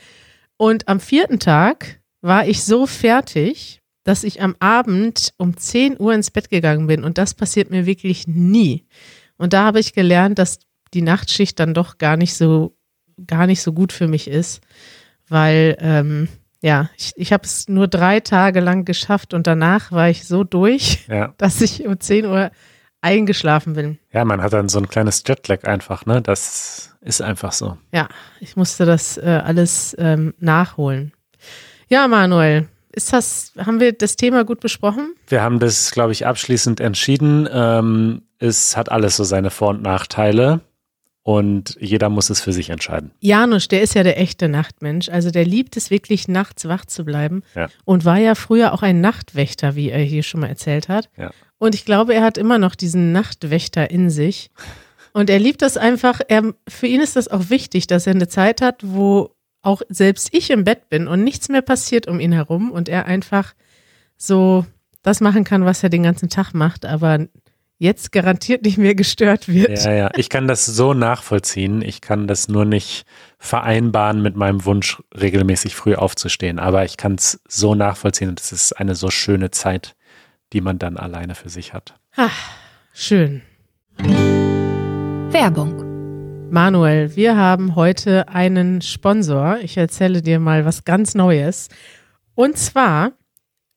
Und 0.62 0.88
am 0.88 1.00
vierten 1.00 1.40
Tag 1.40 2.02
war 2.22 2.48
ich 2.48 2.64
so 2.64 2.86
fertig, 2.86 3.82
dass 4.04 4.24
ich 4.24 4.44
am 4.44 4.56
Abend 4.60 5.34
um 5.38 5.58
10 5.58 6.00
Uhr 6.00 6.14
ins 6.14 6.30
Bett 6.30 6.52
gegangen 6.52 6.86
bin. 6.86 7.04
Und 7.04 7.18
das 7.18 7.34
passiert 7.34 7.72
mir 7.72 7.88
wirklich 7.88 8.28
nie. 8.28 8.86
Und 9.38 9.54
da 9.54 9.64
habe 9.64 9.80
ich 9.80 9.94
gelernt, 9.94 10.38
dass 10.38 10.60
die 10.94 11.02
Nachtschicht 11.02 11.60
dann 11.60 11.74
doch 11.74 11.98
gar 11.98 12.16
nicht 12.16 12.36
so 12.36 12.78
gar 13.26 13.48
nicht 13.48 13.64
so 13.64 13.74
gut 13.74 13.92
für 13.92 14.08
mich 14.08 14.28
ist, 14.28 14.62
weil 15.28 15.78
ähm, 15.80 16.28
ja, 16.62 16.92
ich, 16.96 17.14
ich 17.16 17.34
habe 17.34 17.44
es 17.44 17.68
nur 17.68 17.88
drei 17.88 18.20
Tage 18.20 18.60
lang 18.60 18.86
geschafft 18.86 19.34
und 19.34 19.48
danach 19.48 19.92
war 19.92 20.12
ich 20.12 20.28
so 20.28 20.44
durch, 20.44 21.08
Ja. 21.08 21.34
dass 21.40 21.60
ich 21.62 21.88
um 21.88 22.00
10 22.00 22.28
Uhr 22.28 22.52
eingeschlafen 23.02 23.74
bin. 23.74 24.00
Ja, 24.12 24.24
man 24.26 24.42
hat 24.42 24.54
dann 24.54 24.70
so 24.70 24.80
ein 24.80 24.88
kleines 24.88 25.24
Jetlag 25.28 25.64
einfach, 25.66 26.06
ne? 26.06 26.22
Das 26.22 26.96
ist 27.02 27.22
einfach 27.22 27.52
so. 27.52 27.78
Ja, 27.92 28.08
ich 28.40 28.56
musste 28.56 28.86
das 28.86 29.18
äh, 29.18 29.42
alles 29.44 29.96
ähm, 30.00 30.34
nachholen. 30.40 31.14
Ja, 31.88 32.08
Manuel, 32.08 32.68
ist 32.92 33.12
das, 33.12 33.54
haben 33.58 33.80
wir 33.80 33.94
das 33.94 34.16
Thema 34.16 34.44
gut 34.46 34.60
besprochen? 34.60 35.16
Wir 35.28 35.42
haben 35.42 35.60
das, 35.60 35.92
glaube 35.92 36.12
ich, 36.12 36.26
abschließend 36.28 36.80
entschieden. 36.80 37.50
Ähm, 37.52 38.22
es 38.40 38.78
hat 38.78 38.92
alles 38.92 39.18
so 39.18 39.24
seine 39.24 39.50
Vor- 39.50 39.70
und 39.70 39.82
Nachteile 39.82 40.62
und 41.24 41.78
jeder 41.80 42.10
muss 42.10 42.30
es 42.32 42.42
für 42.42 42.52
sich 42.52 42.70
entscheiden. 42.72 43.12
Janusz, 43.20 43.68
der 43.68 43.82
ist 43.82 43.94
ja 43.94 44.04
der 44.04 44.20
echte 44.20 44.50
Nachtmensch. 44.50 45.10
Also 45.10 45.30
der 45.30 45.46
liebt 45.46 45.78
es 45.78 45.92
wirklich, 45.92 46.28
nachts 46.28 46.68
wach 46.68 46.86
zu 46.86 47.06
bleiben 47.06 47.44
Ja. 47.56 47.70
und 47.86 48.06
war 48.06 48.18
ja 48.18 48.34
früher 48.36 48.74
auch 48.74 48.82
ein 48.82 49.02
Nachtwächter, 49.02 49.76
wie 49.76 49.90
er 49.92 50.02
hier 50.04 50.24
schon 50.24 50.42
mal 50.42 50.48
erzählt 50.48 50.90
hat. 50.90 51.10
Ja. 51.18 51.32
Und 51.60 51.76
ich 51.76 51.86
glaube, 51.86 52.16
er 52.16 52.24
hat 52.24 52.40
immer 52.40 52.58
noch 52.58 52.74
diesen 52.74 53.12
Nachtwächter 53.12 53.92
in 53.92 54.10
sich. 54.10 54.50
Und 55.14 55.30
er 55.30 55.38
liebt 55.40 55.62
das 55.62 55.78
einfach. 55.78 56.22
Er, 56.28 56.54
für 56.68 56.88
ihn 56.88 57.02
ist 57.02 57.16
das 57.16 57.28
auch 57.28 57.50
wichtig, 57.50 57.86
dass 57.86 58.08
er 58.08 58.16
eine 58.16 58.28
Zeit 58.28 58.62
hat, 58.62 58.82
wo 58.84 59.30
auch 59.62 59.84
selbst 59.90 60.30
ich 60.32 60.50
im 60.50 60.64
Bett 60.64 60.90
bin 60.90 61.08
und 61.08 61.24
nichts 61.24 61.50
mehr 61.50 61.62
passiert 61.62 62.08
um 62.08 62.20
ihn 62.20 62.32
herum 62.32 62.72
und 62.72 62.90
er 62.90 63.06
einfach 63.06 63.54
so 64.18 64.66
das 65.04 65.22
machen 65.22 65.44
kann, 65.44 65.66
was 65.66 65.84
er 65.84 65.90
den 65.90 66.02
ganzen 66.04 66.30
Tag 66.30 66.54
macht, 66.54 66.86
aber 66.86 67.28
jetzt 67.82 68.12
garantiert 68.12 68.64
nicht 68.64 68.78
mehr 68.78 68.94
gestört 68.94 69.48
wird. 69.48 69.84
Ja, 69.84 69.92
ja, 69.92 70.12
ich 70.16 70.30
kann 70.30 70.48
das 70.48 70.68
so 70.68 70.94
nachvollziehen. 70.94 71.82
Ich 71.82 72.00
kann 72.00 72.28
das 72.28 72.48
nur 72.48 72.64
nicht 72.64 73.06
vereinbaren 73.40 74.22
mit 74.22 74.36
meinem 74.36 74.66
Wunsch, 74.66 75.02
regelmäßig 75.20 75.76
früh 75.76 75.96
aufzustehen. 75.96 76.60
Aber 76.60 76.86
ich 76.86 76.96
kann 76.96 77.16
es 77.16 77.42
so 77.48 77.74
nachvollziehen 77.74 78.30
und 78.30 78.40
es 78.40 78.52
ist 78.52 78.74
eine 78.74 78.94
so 78.94 79.10
schöne 79.10 79.50
Zeit, 79.50 79.96
die 80.54 80.62
man 80.62 80.78
dann 80.78 80.96
alleine 80.96 81.34
für 81.34 81.50
sich 81.50 81.74
hat. 81.74 81.96
Schön. 82.94 83.42
Werbung. 85.32 86.52
Manuel, 86.52 87.16
wir 87.16 87.36
haben 87.36 87.76
heute 87.76 88.28
einen 88.28 88.84
Sponsor. 88.84 89.58
Ich 89.64 89.76
erzähle 89.78 90.22
dir 90.22 90.40
mal 90.40 90.66
was 90.66 90.84
ganz 90.84 91.16
Neues. 91.16 91.70
Und 92.36 92.60
zwar 92.60 93.14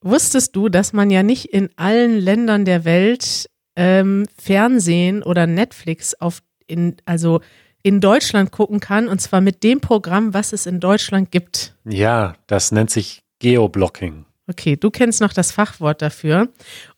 wusstest 0.02 0.54
du, 0.54 0.68
dass 0.68 0.92
man 0.92 1.08
ja 1.08 1.22
nicht 1.22 1.46
in 1.46 1.70
allen 1.76 2.18
Ländern 2.18 2.66
der 2.66 2.84
Welt 2.84 3.48
ähm, 3.76 4.26
Fernsehen 4.36 5.22
oder 5.22 5.46
Netflix 5.46 6.14
auf 6.14 6.42
in, 6.66 6.96
also 7.04 7.40
in 7.82 8.00
Deutschland 8.00 8.50
gucken 8.50 8.80
kann 8.80 9.08
und 9.08 9.20
zwar 9.20 9.40
mit 9.40 9.62
dem 9.62 9.80
Programm, 9.80 10.32
was 10.32 10.52
es 10.52 10.66
in 10.66 10.80
Deutschland 10.80 11.30
gibt. 11.30 11.74
Ja, 11.84 12.34
das 12.46 12.72
nennt 12.72 12.90
sich 12.90 13.22
Geoblocking. 13.40 14.24
Okay, 14.46 14.76
du 14.76 14.90
kennst 14.90 15.20
noch 15.20 15.32
das 15.32 15.52
Fachwort 15.52 16.02
dafür. 16.02 16.48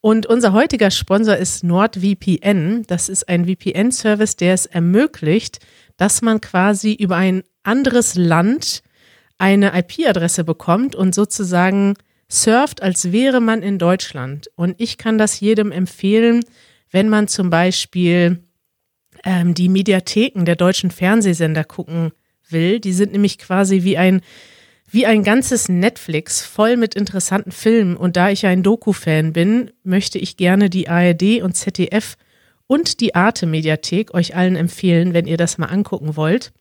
Und 0.00 0.26
unser 0.26 0.52
heutiger 0.52 0.90
Sponsor 0.90 1.36
ist 1.36 1.62
NordVPN. 1.62 2.84
Das 2.88 3.08
ist 3.08 3.28
ein 3.28 3.46
VPN-Service, 3.46 4.36
der 4.36 4.54
es 4.54 4.66
ermöglicht, 4.66 5.60
dass 5.96 6.22
man 6.22 6.40
quasi 6.40 6.92
über 6.92 7.16
ein 7.16 7.44
anderes 7.62 8.16
Land 8.16 8.82
eine 9.38 9.78
IP-Adresse 9.78 10.44
bekommt 10.44 10.96
und 10.96 11.14
sozusagen 11.14 11.94
surft, 12.28 12.82
als 12.82 13.12
wäre 13.12 13.40
man 13.40 13.62
in 13.62 13.78
Deutschland. 13.78 14.50
Und 14.56 14.74
ich 14.78 14.98
kann 14.98 15.18
das 15.18 15.40
jedem 15.40 15.72
empfehlen, 15.72 16.44
wenn 16.90 17.08
man 17.08 17.28
zum 17.28 17.50
Beispiel 17.50 18.42
ähm, 19.24 19.54
die 19.54 19.68
Mediatheken 19.68 20.44
der 20.44 20.56
deutschen 20.56 20.90
Fernsehsender 20.90 21.64
gucken 21.64 22.12
will. 22.48 22.80
Die 22.80 22.92
sind 22.92 23.12
nämlich 23.12 23.38
quasi 23.38 23.82
wie 23.82 23.98
ein 23.98 24.20
wie 24.88 25.04
ein 25.04 25.24
ganzes 25.24 25.68
Netflix 25.68 26.42
voll 26.42 26.76
mit 26.76 26.94
interessanten 26.94 27.50
Filmen. 27.50 27.96
Und 27.96 28.16
da 28.16 28.30
ich 28.30 28.46
ein 28.46 28.62
Doku-Fan 28.62 29.32
bin, 29.32 29.72
möchte 29.82 30.18
ich 30.18 30.36
gerne 30.36 30.70
die 30.70 30.88
ARD 30.88 31.42
und 31.42 31.56
ZDF 31.56 32.16
und 32.68 33.00
die 33.00 33.14
Arte-Mediathek 33.14 34.14
euch 34.14 34.36
allen 34.36 34.56
empfehlen, 34.56 35.12
wenn 35.12 35.26
ihr 35.26 35.36
das 35.36 35.58
mal 35.58 35.66
angucken 35.66 36.16
wollt. 36.16 36.52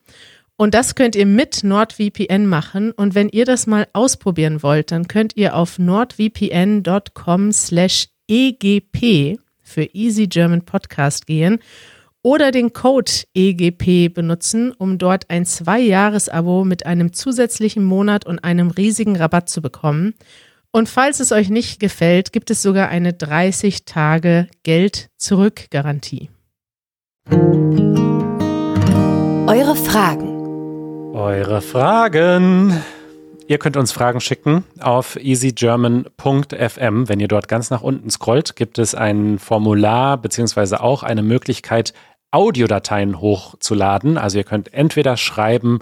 Und 0.57 0.74
das 0.74 0.95
könnt 0.95 1.15
ihr 1.15 1.25
mit 1.25 1.63
NordVPN 1.63 2.47
machen. 2.47 2.91
Und 2.91 3.13
wenn 3.13 3.29
ihr 3.29 3.45
das 3.45 3.67
mal 3.67 3.88
ausprobieren 3.93 4.63
wollt, 4.63 4.91
dann 4.91 5.07
könnt 5.07 5.35
ihr 5.35 5.55
auf 5.55 5.79
nordvpn.com 5.79 7.51
slash 7.51 8.07
egp 8.29 9.38
für 9.62 9.83
Easy 9.93 10.27
German 10.27 10.63
Podcast 10.63 11.27
gehen 11.27 11.59
oder 12.21 12.51
den 12.51 12.74
Code 12.74 13.12
EGP 13.35 14.12
benutzen, 14.13 14.71
um 14.71 14.97
dort 14.97 15.29
ein 15.29 15.45
Zwei-Jahres-Abo 15.45 16.63
mit 16.63 16.85
einem 16.85 17.13
zusätzlichen 17.13 17.83
Monat 17.83 18.25
und 18.25 18.43
einem 18.43 18.71
riesigen 18.71 19.15
Rabatt 19.15 19.47
zu 19.47 19.62
bekommen. 19.62 20.15
Und 20.71 20.89
falls 20.89 21.19
es 21.19 21.31
euch 21.31 21.50
nicht 21.50 21.79
gefällt, 21.79 22.33
gibt 22.33 22.50
es 22.50 22.63
sogar 22.63 22.89
eine 22.89 23.13
30 23.13 23.85
Tage 23.85 24.47
Geld-Zurück-Garantie. 24.63 26.29
Eure 29.47 29.75
Fragen. 29.75 30.35
Eure 31.15 31.62
Fragen. 31.62 32.74
Ihr 33.48 33.57
könnt 33.57 33.77
uns 33.77 33.93
Fragen 33.93 34.19
schicken 34.19 34.65
auf 34.81 35.15
easygerman.fm. 35.15 37.07
Wenn 37.07 37.19
ihr 37.22 37.29
dort 37.29 37.48
ganz 37.48 37.69
nach 37.69 37.81
unten 37.81 38.10
scrollt, 38.10 38.57
gibt 38.57 38.79
es 38.79 38.95
ein 38.95 39.39
Formular 39.39 40.17
beziehungsweise 40.17 40.81
auch 40.81 41.03
eine 41.03 41.24
Möglichkeit, 41.24 41.93
Audiodateien 42.31 43.22
hochzuladen. 43.22 44.17
Also 44.17 44.39
ihr 44.39 44.43
könnt 44.43 44.74
entweder 44.74 45.15
schreiben 45.15 45.79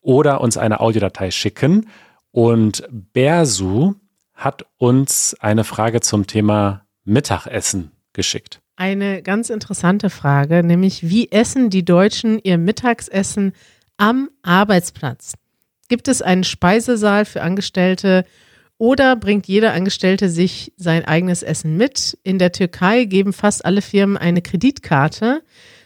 oder 0.00 0.40
uns 0.40 0.56
eine 0.56 0.80
Audiodatei 0.80 1.30
schicken. 1.30 1.90
Und 2.30 2.82
Bersu 2.90 3.96
hat 4.32 4.64
uns 4.78 5.36
eine 5.38 5.64
Frage 5.64 6.00
zum 6.00 6.26
Thema 6.26 6.86
Mittagessen 7.04 7.92
geschickt. 8.14 8.62
Eine 8.76 9.20
ganz 9.20 9.50
interessante 9.50 10.08
Frage, 10.08 10.62
nämlich 10.62 11.10
wie 11.10 11.30
essen 11.30 11.68
die 11.68 11.84
Deutschen 11.84 12.38
ihr 12.42 12.56
Mittagsessen 12.56 13.52
am 14.02 14.30
Arbeitsplatz? 14.42 15.34
Gibt 15.88 16.08
es 16.08 16.22
einen 16.22 16.42
Speisesaal 16.42 17.24
für 17.24 17.40
Angestellte 17.40 18.24
oder 18.76 19.14
bringt 19.14 19.46
jeder 19.46 19.74
Angestellte 19.74 20.28
sich 20.28 20.72
sein 20.76 21.04
eigenes 21.04 21.44
Essen 21.44 21.76
mit? 21.76 22.18
In 22.24 22.40
der 22.40 22.50
Türkei 22.50 23.04
geben 23.04 23.32
fast 23.32 23.64
alle 23.64 23.80
Firmen 23.80 24.16
eine 24.16 24.42
Kreditkarte 24.42 25.44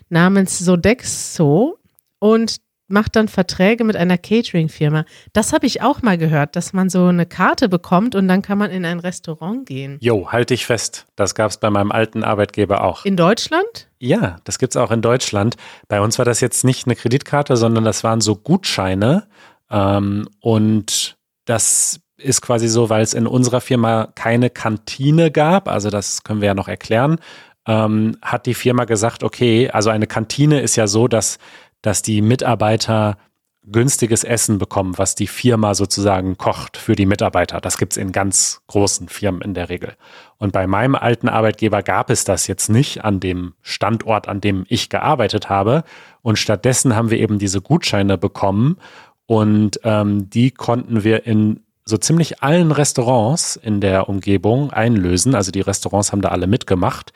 namens 0.08 0.58
Sodexo 0.58 1.78
und 2.18 2.56
macht 2.88 3.16
dann 3.16 3.28
Verträge 3.28 3.84
mit 3.84 3.96
einer 3.96 4.18
Catering-Firma. 4.18 5.04
Das 5.32 5.52
habe 5.52 5.66
ich 5.66 5.82
auch 5.82 6.02
mal 6.02 6.18
gehört, 6.18 6.56
dass 6.56 6.72
man 6.72 6.88
so 6.88 7.06
eine 7.06 7.26
Karte 7.26 7.68
bekommt 7.68 8.14
und 8.14 8.28
dann 8.28 8.42
kann 8.42 8.58
man 8.58 8.70
in 8.70 8.84
ein 8.84 9.00
Restaurant 9.00 9.66
gehen. 9.66 9.98
Jo, 10.00 10.30
halt 10.30 10.50
dich 10.50 10.66
fest. 10.66 11.06
Das 11.16 11.34
gab 11.34 11.50
es 11.50 11.58
bei 11.58 11.70
meinem 11.70 11.92
alten 11.92 12.22
Arbeitgeber 12.22 12.84
auch. 12.84 13.04
In 13.04 13.16
Deutschland? 13.16 13.88
Ja, 13.98 14.36
das 14.44 14.58
gibt's 14.58 14.76
auch 14.76 14.90
in 14.90 15.02
Deutschland. 15.02 15.56
Bei 15.88 16.00
uns 16.00 16.18
war 16.18 16.24
das 16.24 16.40
jetzt 16.40 16.64
nicht 16.64 16.86
eine 16.86 16.96
Kreditkarte, 16.96 17.56
sondern 17.56 17.84
das 17.84 18.04
waren 18.04 18.20
so 18.20 18.36
Gutscheine. 18.36 19.26
Ähm, 19.70 20.28
und 20.40 21.16
das 21.44 22.00
ist 22.18 22.40
quasi 22.40 22.68
so, 22.68 22.88
weil 22.88 23.02
es 23.02 23.14
in 23.14 23.26
unserer 23.26 23.60
Firma 23.60 24.08
keine 24.14 24.50
Kantine 24.50 25.30
gab, 25.30 25.68
also 25.68 25.90
das 25.90 26.22
können 26.22 26.40
wir 26.40 26.48
ja 26.48 26.54
noch 26.54 26.68
erklären, 26.68 27.18
ähm, 27.66 28.16
hat 28.22 28.46
die 28.46 28.54
Firma 28.54 28.84
gesagt, 28.84 29.22
okay, 29.22 29.70
also 29.70 29.90
eine 29.90 30.06
Kantine 30.06 30.60
ist 30.60 30.76
ja 30.76 30.86
so, 30.86 31.08
dass, 31.08 31.38
dass 31.86 32.02
die 32.02 32.20
Mitarbeiter 32.20 33.16
günstiges 33.62 34.24
Essen 34.24 34.58
bekommen, 34.58 34.98
was 34.98 35.14
die 35.14 35.28
Firma 35.28 35.74
sozusagen 35.74 36.36
kocht 36.36 36.76
für 36.76 36.96
die 36.96 37.06
Mitarbeiter. 37.06 37.60
Das 37.60 37.78
gibt's 37.78 37.96
in 37.96 38.10
ganz 38.10 38.62
großen 38.66 39.08
Firmen 39.08 39.40
in 39.40 39.54
der 39.54 39.68
Regel. 39.68 39.94
Und 40.38 40.52
bei 40.52 40.66
meinem 40.66 40.96
alten 40.96 41.28
Arbeitgeber 41.28 41.82
gab 41.82 42.10
es 42.10 42.24
das 42.24 42.48
jetzt 42.48 42.68
nicht 42.70 43.04
an 43.04 43.20
dem 43.20 43.54
Standort, 43.62 44.26
an 44.26 44.40
dem 44.40 44.66
ich 44.68 44.88
gearbeitet 44.88 45.48
habe. 45.48 45.84
Und 46.22 46.38
stattdessen 46.38 46.96
haben 46.96 47.10
wir 47.10 47.18
eben 47.18 47.38
diese 47.38 47.60
Gutscheine 47.60 48.18
bekommen 48.18 48.78
und 49.26 49.80
ähm, 49.84 50.28
die 50.28 50.50
konnten 50.50 51.04
wir 51.04 51.24
in 51.24 51.60
so 51.84 51.96
ziemlich 51.98 52.42
allen 52.42 52.72
Restaurants 52.72 53.54
in 53.54 53.80
der 53.80 54.08
Umgebung 54.08 54.72
einlösen. 54.72 55.36
Also 55.36 55.52
die 55.52 55.60
Restaurants 55.60 56.10
haben 56.10 56.20
da 56.20 56.30
alle 56.30 56.48
mitgemacht. 56.48 57.12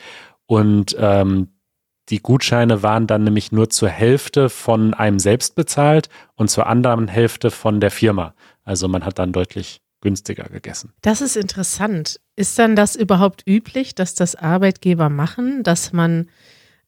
Und 0.47 0.97
ähm, 0.99 1.49
die 2.11 2.21
Gutscheine 2.21 2.83
waren 2.83 3.07
dann 3.07 3.25
nämlich 3.25 3.53
nur 3.53 3.71
zur 3.71 3.89
Hälfte 3.89 4.49
von 4.49 4.95
einem 4.95 5.19
selbst 5.19 5.55
bezahlt 5.55 6.09
und 6.35 6.51
zur 6.51 6.67
anderen 6.67 7.09
Hälfte 7.09 7.51
von 7.51 7.81
der 7.81 7.91
Firma. 7.91 8.35
Also 8.65 8.89
man 8.89 9.05
hat 9.05 9.19
dann 9.19 9.33
deutlich 9.33 9.81
günstiger 10.01 10.45
gegessen. 10.45 10.93
Das 11.03 11.21
ist 11.21 11.37
interessant. 11.37 12.21
Ist 12.37 12.59
dann 12.59 12.75
das 12.75 12.97
überhaupt 12.97 13.43
üblich, 13.47 13.95
dass 13.95 14.15
das 14.15 14.35
Arbeitgeber 14.35 15.09
machen, 15.09 15.63
dass 15.63 15.93
man 15.93 16.29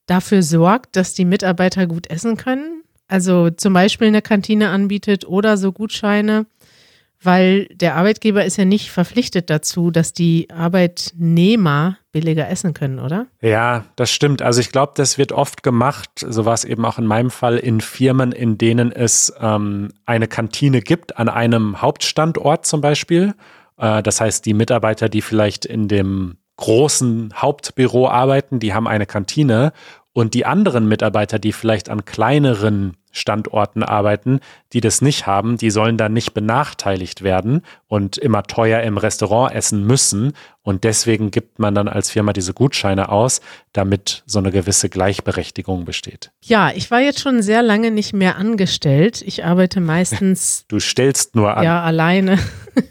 dafür 0.06 0.42
sorgt, 0.42 0.96
dass 0.96 1.14
die 1.14 1.24
Mitarbeiter 1.24 1.86
gut 1.86 2.08
essen 2.10 2.36
können? 2.36 2.82
Also 3.08 3.50
zum 3.50 3.74
Beispiel 3.74 4.08
eine 4.08 4.22
Kantine 4.22 4.70
anbietet 4.70 5.26
oder 5.26 5.56
so 5.56 5.72
Gutscheine, 5.72 6.46
weil 7.22 7.66
der 7.66 7.96
Arbeitgeber 7.96 8.44
ist 8.44 8.56
ja 8.56 8.64
nicht 8.64 8.90
verpflichtet 8.90 9.50
dazu, 9.50 9.90
dass 9.90 10.12
die 10.12 10.48
Arbeitnehmer 10.50 11.98
billiger 12.10 12.48
essen 12.48 12.74
können, 12.74 12.98
oder? 12.98 13.26
Ja, 13.40 13.84
das 13.96 14.10
stimmt. 14.10 14.42
Also 14.42 14.60
ich 14.60 14.70
glaube, 14.70 14.92
das 14.96 15.18
wird 15.18 15.32
oft 15.32 15.62
gemacht, 15.62 16.10
so 16.16 16.44
war 16.44 16.54
es 16.54 16.64
eben 16.64 16.84
auch 16.84 16.98
in 16.98 17.06
meinem 17.06 17.30
Fall, 17.30 17.56
in 17.56 17.80
Firmen, 17.80 18.32
in 18.32 18.58
denen 18.58 18.92
es 18.92 19.32
ähm, 19.40 19.92
eine 20.04 20.28
Kantine 20.28 20.80
gibt, 20.82 21.16
an 21.16 21.28
einem 21.28 21.80
Hauptstandort 21.80 22.66
zum 22.66 22.80
Beispiel. 22.80 23.34
Äh, 23.78 24.02
das 24.02 24.20
heißt, 24.20 24.44
die 24.44 24.54
Mitarbeiter, 24.54 25.08
die 25.08 25.22
vielleicht 25.22 25.64
in 25.64 25.88
dem 25.88 26.36
großen 26.56 27.34
Hauptbüro 27.36 28.08
arbeiten, 28.08 28.60
die 28.60 28.74
haben 28.74 28.86
eine 28.86 29.06
Kantine 29.06 29.72
und 30.12 30.34
die 30.34 30.44
anderen 30.44 30.86
Mitarbeiter, 30.86 31.38
die 31.38 31.52
vielleicht 31.52 31.88
an 31.88 32.04
kleineren 32.04 32.96
Standorten 33.12 33.82
arbeiten, 33.82 34.40
die 34.72 34.80
das 34.80 35.02
nicht 35.02 35.26
haben, 35.26 35.58
die 35.58 35.70
sollen 35.70 35.96
dann 35.98 36.12
nicht 36.12 36.32
benachteiligt 36.34 37.22
werden 37.22 37.62
und 37.86 38.16
immer 38.16 38.42
teuer 38.42 38.82
im 38.82 38.96
Restaurant 38.96 39.54
essen 39.54 39.86
müssen. 39.86 40.32
Und 40.62 40.84
deswegen 40.84 41.30
gibt 41.30 41.58
man 41.58 41.74
dann 41.74 41.88
als 41.88 42.10
Firma 42.10 42.32
diese 42.32 42.54
Gutscheine 42.54 43.10
aus, 43.10 43.40
damit 43.72 44.22
so 44.26 44.38
eine 44.38 44.50
gewisse 44.50 44.88
Gleichberechtigung 44.88 45.84
besteht. 45.84 46.30
Ja, 46.42 46.72
ich 46.74 46.90
war 46.90 47.00
jetzt 47.00 47.20
schon 47.20 47.42
sehr 47.42 47.62
lange 47.62 47.90
nicht 47.90 48.14
mehr 48.14 48.36
angestellt. 48.36 49.22
Ich 49.22 49.44
arbeite 49.44 49.80
meistens. 49.80 50.64
Du 50.72 50.80
stellst 50.80 51.34
nur 51.36 51.56
an. 51.56 51.64
Ja, 51.64 51.82
alleine. 51.82 52.38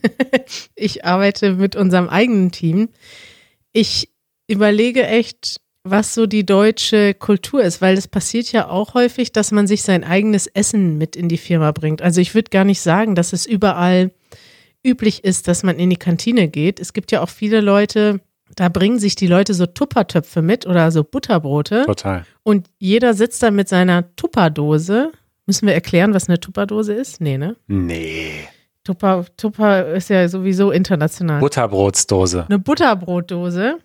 ich 0.76 1.04
arbeite 1.04 1.54
mit 1.54 1.76
unserem 1.76 2.10
eigenen 2.10 2.52
Team. 2.52 2.90
Ich 3.72 4.10
überlege 4.48 5.08
echt, 5.08 5.62
was 5.84 6.14
so 6.14 6.28
die 6.28 6.46
deutsche 6.46 7.14
Kultur 7.14 7.64
ist, 7.64 7.82
weil 7.82 7.98
es 7.98 8.08
passiert 8.08 8.52
ja 8.52 8.70
auch 8.70 8.94
häufig, 8.94 9.32
dass 9.32 9.52
man 9.52 9.68
sich 9.68 9.82
sein 9.82 10.04
eigenes 10.04 10.48
Essen 10.48 10.98
mit 10.98 11.16
in 11.16 11.28
die 11.28 11.38
Firma 11.38 11.72
bringt. 11.72 12.02
Also 12.02 12.22
ich 12.22 12.36
würde 12.36 12.50
gar 12.50 12.66
nicht 12.66 12.82
sagen, 12.82 13.16
dass 13.16 13.34
es 13.34 13.46
überall 13.46 14.12
üblich 14.84 15.24
ist, 15.24 15.48
dass 15.48 15.64
man 15.64 15.78
in 15.78 15.90
die 15.90 15.98
Kantine 15.98 16.48
geht. 16.48 16.80
Es 16.80 16.94
gibt 16.94 17.12
ja 17.12 17.22
auch 17.22 17.30
viele 17.30 17.62
Leute, 17.62 18.22
da 18.56 18.70
bringen 18.70 19.00
sich 19.00 19.16
die 19.16 19.28
Leute 19.28 19.54
so 19.54 19.66
Tuppertöpfe 19.66 20.42
mit 20.42 20.68
oder 20.68 20.92
so 20.92 21.04
Butterbrote. 21.04 21.86
Total. 21.86 22.26
Und 22.44 22.68
jeder 22.80 23.14
sitzt 23.14 23.42
da 23.44 23.52
mit 23.52 23.70
seiner 23.70 24.16
Tupperdose. 24.16 25.12
Müssen 25.46 25.68
wir 25.68 25.74
erklären, 25.74 26.14
was 26.14 26.30
eine 26.30 26.40
Tupperdose 26.40 26.94
ist? 26.94 27.22
Nee, 27.22 27.38
ne? 27.38 27.56
Nee. 27.68 28.48
Tupper, 28.84 29.26
Tupper 29.38 29.94
ist 29.94 30.10
ja 30.10 30.28
sowieso 30.28 30.72
international. 30.72 31.40
Butterbrotsdose. 31.40 32.46
Eine 32.48 32.60
Butterbrotdose. 32.60 33.78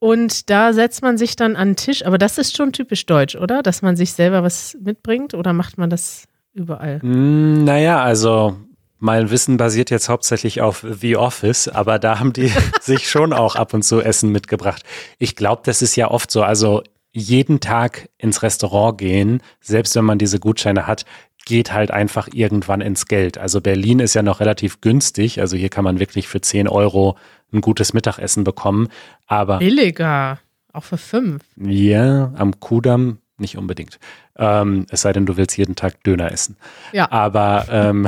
Und 0.00 0.48
da 0.48 0.72
setzt 0.72 1.02
man 1.02 1.18
sich 1.18 1.36
dann 1.36 1.56
an 1.56 1.70
den 1.70 1.76
Tisch, 1.76 2.04
aber 2.04 2.16
das 2.18 2.38
ist 2.38 2.56
schon 2.56 2.72
typisch 2.72 3.04
deutsch, 3.06 3.36
oder? 3.36 3.62
Dass 3.62 3.82
man 3.82 3.96
sich 3.96 4.14
selber 4.14 4.42
was 4.42 4.76
mitbringt 4.82 5.34
oder 5.34 5.52
macht 5.52 5.76
man 5.78 5.90
das 5.90 6.24
überall? 6.54 6.98
Mm, 7.02 7.64
Naja, 7.64 8.02
also 8.02 8.56
mein 8.98 9.30
Wissen 9.30 9.58
basiert 9.58 9.90
jetzt 9.90 10.08
hauptsächlich 10.08 10.62
auf 10.62 10.86
The 10.88 11.16
Office, 11.16 11.68
aber 11.68 11.98
da 11.98 12.18
haben 12.18 12.32
die 12.32 12.50
sich 12.80 13.08
schon 13.10 13.34
auch 13.34 13.56
ab 13.56 13.74
und 13.74 13.82
zu 13.82 14.00
Essen 14.00 14.32
mitgebracht. 14.32 14.82
Ich 15.18 15.36
glaube, 15.36 15.62
das 15.64 15.82
ist 15.82 15.96
ja 15.96 16.10
oft 16.10 16.30
so. 16.30 16.42
Also 16.42 16.82
jeden 17.12 17.60
Tag 17.60 18.08
ins 18.16 18.42
Restaurant 18.42 18.96
gehen, 18.96 19.42
selbst 19.60 19.94
wenn 19.96 20.04
man 20.04 20.18
diese 20.18 20.38
Gutscheine 20.40 20.86
hat, 20.86 21.04
geht 21.44 21.72
halt 21.72 21.90
einfach 21.90 22.28
irgendwann 22.32 22.80
ins 22.80 23.06
Geld. 23.06 23.36
Also 23.36 23.60
Berlin 23.60 23.98
ist 23.98 24.14
ja 24.14 24.22
noch 24.22 24.40
relativ 24.40 24.80
günstig. 24.80 25.40
Also 25.40 25.56
hier 25.56 25.68
kann 25.68 25.84
man 25.84 25.98
wirklich 25.98 26.28
für 26.28 26.40
10 26.40 26.68
Euro 26.68 27.16
ein 27.52 27.60
gutes 27.60 27.92
Mittagessen 27.92 28.44
bekommen. 28.44 28.88
Aber 29.26 29.58
Billiger. 29.58 30.38
Auch 30.72 30.84
für 30.84 30.98
fünf. 30.98 31.42
ja, 31.56 32.32
am 32.36 32.60
Kudamm 32.60 33.18
nicht 33.40 33.56
unbedingt. 33.56 33.98
Ähm, 34.36 34.86
es 34.90 35.00
sei 35.02 35.12
denn, 35.12 35.26
du 35.26 35.36
willst 35.36 35.56
jeden 35.56 35.74
Tag 35.74 36.02
Döner 36.04 36.30
essen. 36.30 36.56
Ja. 36.92 37.10
Aber, 37.10 37.66
ähm, 37.70 38.06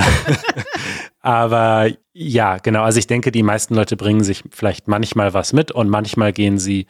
aber 1.21 1.89
ja, 2.13 2.59
genau. 2.59 2.83
Also 2.83 2.99
ich 2.99 3.07
denke, 3.07 3.33
die 3.33 3.43
meisten 3.43 3.75
Leute 3.75 3.97
bringen 3.97 4.23
sich 4.23 4.45
vielleicht 4.51 4.87
manchmal 4.87 5.35
was 5.35 5.53
mit 5.53 5.73
und 5.73 5.89
manchmal 5.89 6.33
gehen 6.33 6.59
sie 6.59 6.87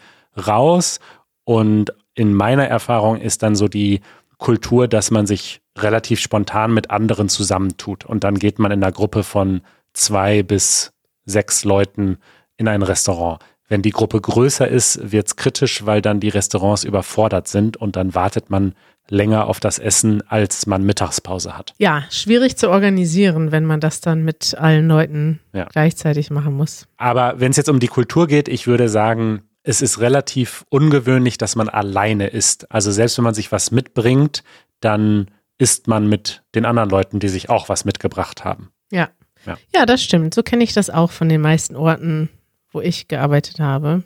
raus. 0.46 1.00
Und 1.44 1.92
in 2.14 2.34
meiner 2.34 2.66
Erfahrung 2.66 3.18
ist 3.18 3.42
dann 3.42 3.54
so 3.54 3.68
die 3.68 4.00
Kultur, 4.38 4.88
dass 4.88 5.10
man 5.10 5.26
sich 5.26 5.60
relativ 5.78 6.20
spontan 6.20 6.74
mit 6.74 6.90
anderen 6.90 7.28
zusammentut. 7.28 8.04
Und 8.04 8.24
dann 8.24 8.38
geht 8.38 8.58
man 8.58 8.72
in 8.72 8.82
einer 8.82 8.92
Gruppe 8.92 9.22
von 9.22 9.62
zwei 9.92 10.42
bis 10.42 10.92
sechs 11.24 11.64
Leuten 11.64 12.18
in 12.62 12.68
ein 12.68 12.82
Restaurant. 12.82 13.40
Wenn 13.68 13.82
die 13.82 13.90
Gruppe 13.90 14.20
größer 14.20 14.66
ist, 14.68 15.12
wird 15.12 15.26
es 15.26 15.36
kritisch, 15.36 15.84
weil 15.86 16.00
dann 16.02 16.20
die 16.20 16.28
Restaurants 16.28 16.84
überfordert 16.84 17.48
sind 17.48 17.76
und 17.76 17.96
dann 17.96 18.14
wartet 18.14 18.50
man 18.50 18.74
länger 19.08 19.46
auf 19.46 19.58
das 19.60 19.78
Essen, 19.78 20.22
als 20.28 20.66
man 20.66 20.84
Mittagspause 20.84 21.56
hat. 21.58 21.74
Ja, 21.78 22.04
schwierig 22.10 22.56
zu 22.56 22.70
organisieren, 22.70 23.50
wenn 23.50 23.64
man 23.64 23.80
das 23.80 24.00
dann 24.00 24.24
mit 24.24 24.56
allen 24.56 24.86
Leuten 24.88 25.40
Ja. 25.52 25.64
gleichzeitig 25.72 26.30
machen 26.30 26.54
muss. 26.54 26.86
Aber 26.98 27.40
wenn 27.40 27.50
es 27.50 27.56
jetzt 27.56 27.68
um 27.68 27.80
die 27.80 27.88
Kultur 27.88 28.26
geht, 28.28 28.48
ich 28.48 28.66
würde 28.66 28.88
sagen, 28.88 29.42
es 29.64 29.82
ist 29.82 30.00
relativ 30.00 30.64
ungewöhnlich, 30.68 31.36
dass 31.38 31.56
man 31.56 31.68
alleine 31.68 32.28
isst. 32.28 32.70
Also 32.70 32.90
selbst 32.92 33.16
wenn 33.18 33.24
man 33.24 33.34
sich 33.34 33.50
was 33.52 33.70
mitbringt, 33.70 34.44
dann 34.80 35.30
isst 35.58 35.88
man 35.88 36.08
mit 36.08 36.42
den 36.54 36.64
anderen 36.64 36.90
Leuten, 36.90 37.18
die 37.20 37.28
sich 37.28 37.48
auch 37.50 37.68
was 37.68 37.84
mitgebracht 37.84 38.44
haben. 38.44 38.70
Ja. 38.90 39.08
Ja. 39.46 39.56
Ja, 39.74 39.86
das 39.86 40.02
stimmt. 40.02 40.34
So 40.34 40.42
kenne 40.42 40.62
ich 40.62 40.72
das 40.74 40.90
auch 40.90 41.10
von 41.10 41.28
den 41.28 41.40
meisten 41.40 41.74
Orten, 41.74 42.28
wo 42.72 42.80
ich 42.80 43.08
gearbeitet 43.08 43.60
habe. 43.60 44.02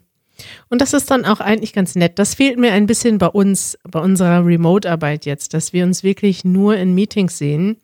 Und 0.69 0.81
das 0.83 0.93
ist 0.93 1.11
dann 1.11 1.25
auch 1.25 1.41
eigentlich 1.41 1.73
ganz 1.73 1.95
nett. 1.95 2.19
Das 2.19 2.35
fehlt 2.35 2.59
mir 2.59 2.73
ein 2.73 2.87
bisschen 2.87 3.19
bei 3.19 3.29
uns, 3.29 3.79
bei 3.89 4.01
unserer 4.01 4.45
Remote-Arbeit 4.45 5.25
jetzt, 5.25 5.55
dass 5.55 5.73
wir 5.73 5.85
uns 5.85 6.03
wirklich 6.03 6.45
nur 6.45 6.77
in 6.77 6.95
Meetings 6.95 7.39
sehen 7.39 7.79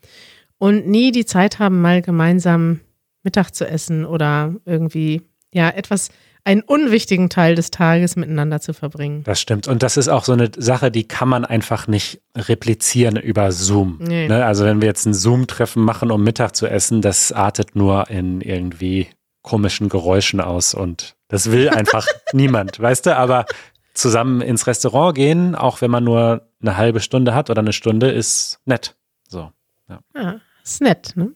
und 0.59 0.87
nie 0.87 1.11
die 1.11 1.25
Zeit 1.25 1.59
haben, 1.59 1.81
mal 1.81 2.01
gemeinsam 2.01 2.79
Mittag 3.23 3.51
zu 3.51 3.67
essen 3.67 4.05
oder 4.05 4.53
irgendwie, 4.65 5.21
ja, 5.53 5.69
etwas, 5.69 6.09
einen 6.45 6.61
unwichtigen 6.61 7.29
Teil 7.29 7.55
des 7.55 7.71
Tages 7.71 8.17
miteinander 8.17 8.59
zu 8.59 8.73
verbringen. 8.73 9.23
Das 9.23 9.39
stimmt. 9.39 9.67
Und 9.67 9.81
das 9.81 9.95
ist 9.95 10.09
auch 10.09 10.25
so 10.25 10.33
eine 10.33 10.51
Sache, 10.57 10.91
die 10.91 11.07
kann 11.07 11.29
man 11.29 11.45
einfach 11.45 11.87
nicht 11.87 12.21
replizieren 12.35 13.15
über 13.15 13.51
Zoom. 13.53 13.99
Nee. 14.01 14.27
Ne? 14.27 14.45
Also 14.45 14.65
wenn 14.65 14.81
wir 14.81 14.87
jetzt 14.87 15.05
ein 15.05 15.13
Zoom-Treffen 15.13 15.81
machen, 15.83 16.11
um 16.11 16.21
Mittag 16.21 16.55
zu 16.55 16.67
essen, 16.67 17.01
das 17.01 17.31
artet 17.31 17.75
nur 17.75 18.09
in 18.09 18.41
irgendwie 18.41 19.07
komischen 19.43 19.89
Geräuschen 19.89 20.41
aus 20.41 20.73
und 20.73 21.15
das 21.27 21.51
will 21.51 21.69
einfach 21.69 22.07
niemand, 22.33 22.79
weißt 22.79 23.05
du? 23.05 23.15
Aber 23.15 23.45
zusammen 23.93 24.41
ins 24.41 24.65
Restaurant 24.65 25.15
gehen, 25.15 25.53
auch 25.53 25.81
wenn 25.81 25.91
man 25.91 26.03
nur 26.03 26.49
eine 26.61 26.77
halbe 26.77 26.99
Stunde 26.99 27.35
hat 27.35 27.51
oder 27.51 27.59
eine 27.59 27.73
Stunde, 27.73 28.09
ist 28.09 28.59
nett. 28.65 28.95
So. 29.27 29.51
Ja, 29.87 30.39
ist 30.63 30.81
nett, 30.81 31.13
ne? 31.15 31.33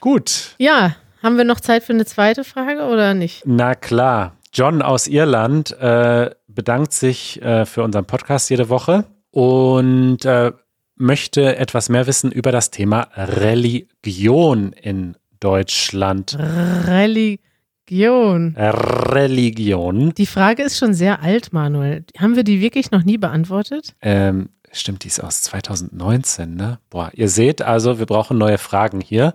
Gut. 0.00 0.54
Ja, 0.58 0.96
haben 1.22 1.36
wir 1.36 1.44
noch 1.44 1.60
Zeit 1.60 1.82
für 1.82 1.92
eine 1.92 2.06
zweite 2.06 2.44
Frage 2.44 2.84
oder 2.84 3.14
nicht? 3.14 3.42
Na 3.44 3.74
klar. 3.74 4.36
John 4.52 4.80
aus 4.80 5.06
Irland 5.06 5.72
äh, 5.72 6.30
bedankt 6.46 6.92
sich 6.92 7.42
äh, 7.42 7.66
für 7.66 7.82
unseren 7.82 8.06
Podcast 8.06 8.48
jede 8.48 8.68
Woche 8.68 9.04
und 9.30 10.24
äh, 10.24 10.52
möchte 10.94 11.56
etwas 11.56 11.88
mehr 11.88 12.06
wissen 12.06 12.32
über 12.32 12.52
das 12.52 12.70
Thema 12.70 13.08
Religion 13.14 14.72
in 14.72 15.16
Deutschland. 15.40 16.36
Religion. 16.38 18.56
Religion. 18.56 20.14
Die 20.14 20.26
Frage 20.26 20.62
ist 20.62 20.78
schon 20.78 20.94
sehr 20.94 21.22
alt, 21.22 21.52
Manuel. 21.52 22.04
Haben 22.18 22.36
wir 22.36 22.44
die 22.44 22.60
wirklich 22.60 22.90
noch 22.90 23.04
nie 23.04 23.18
beantwortet? 23.18 23.94
Ähm, 24.02 24.50
stimmt, 24.72 25.04
die 25.04 25.08
ist 25.08 25.20
aus 25.20 25.42
2019, 25.42 26.54
ne? 26.54 26.78
Boah, 26.90 27.10
ihr 27.14 27.28
seht 27.28 27.62
also, 27.62 27.98
wir 27.98 28.06
brauchen 28.06 28.38
neue 28.38 28.58
Fragen 28.58 29.00
hier. 29.00 29.34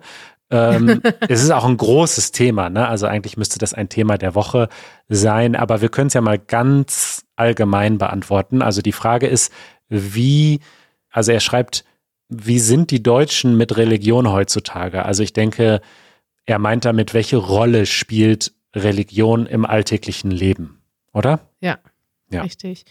Ähm, 0.50 1.00
es 1.28 1.42
ist 1.42 1.50
auch 1.50 1.64
ein 1.64 1.76
großes 1.76 2.32
Thema, 2.32 2.68
ne? 2.68 2.86
Also 2.86 3.06
eigentlich 3.06 3.36
müsste 3.36 3.58
das 3.58 3.74
ein 3.74 3.88
Thema 3.88 4.18
der 4.18 4.34
Woche 4.34 4.68
sein, 5.08 5.56
aber 5.56 5.80
wir 5.80 5.88
können 5.88 6.08
es 6.08 6.14
ja 6.14 6.20
mal 6.20 6.38
ganz 6.38 7.24
allgemein 7.36 7.98
beantworten. 7.98 8.62
Also 8.62 8.82
die 8.82 8.92
Frage 8.92 9.26
ist, 9.26 9.52
wie, 9.88 10.60
also 11.10 11.32
er 11.32 11.40
schreibt, 11.40 11.84
wie 12.34 12.58
sind 12.58 12.90
die 12.90 13.02
Deutschen 13.02 13.56
mit 13.56 13.76
Religion 13.76 14.30
heutzutage? 14.30 15.04
Also 15.04 15.22
ich 15.22 15.32
denke, 15.32 15.80
er 16.46 16.58
meint 16.58 16.84
damit, 16.84 17.14
welche 17.14 17.36
Rolle 17.36 17.86
spielt 17.86 18.52
Religion 18.74 19.46
im 19.46 19.66
alltäglichen 19.66 20.30
Leben, 20.30 20.80
oder? 21.12 21.40
Ja, 21.60 21.78
Ja. 22.30 22.42
richtig. 22.42 22.84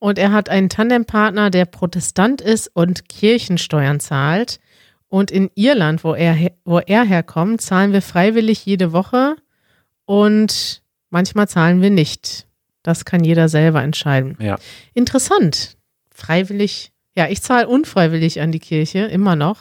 Und 0.00 0.18
er 0.18 0.32
hat 0.32 0.48
einen 0.48 0.68
Tandempartner, 0.68 1.50
der 1.50 1.64
Protestant 1.64 2.40
ist 2.40 2.70
und 2.74 3.08
Kirchensteuern 3.08 4.00
zahlt. 4.00 4.60
Und 5.08 5.30
in 5.30 5.50
Irland, 5.54 6.04
wo 6.04 6.14
er, 6.14 6.36
wo 6.64 6.78
er 6.80 7.04
herkommt, 7.04 7.60
zahlen 7.62 7.92
wir 7.92 8.02
freiwillig 8.02 8.64
jede 8.66 8.92
Woche 8.92 9.36
und 10.04 10.82
manchmal 11.10 11.48
zahlen 11.48 11.80
wir 11.82 11.90
nicht. 11.90 12.46
Das 12.82 13.04
kann 13.04 13.24
jeder 13.24 13.48
selber 13.48 13.82
entscheiden. 13.82 14.36
Ja. 14.40 14.58
Interessant. 14.94 15.76
Freiwillig. 16.10 16.92
Ja, 17.18 17.26
ich 17.28 17.42
zahle 17.42 17.66
unfreiwillig 17.66 18.40
an 18.40 18.52
die 18.52 18.60
Kirche, 18.60 19.00
immer 19.00 19.34
noch. 19.34 19.58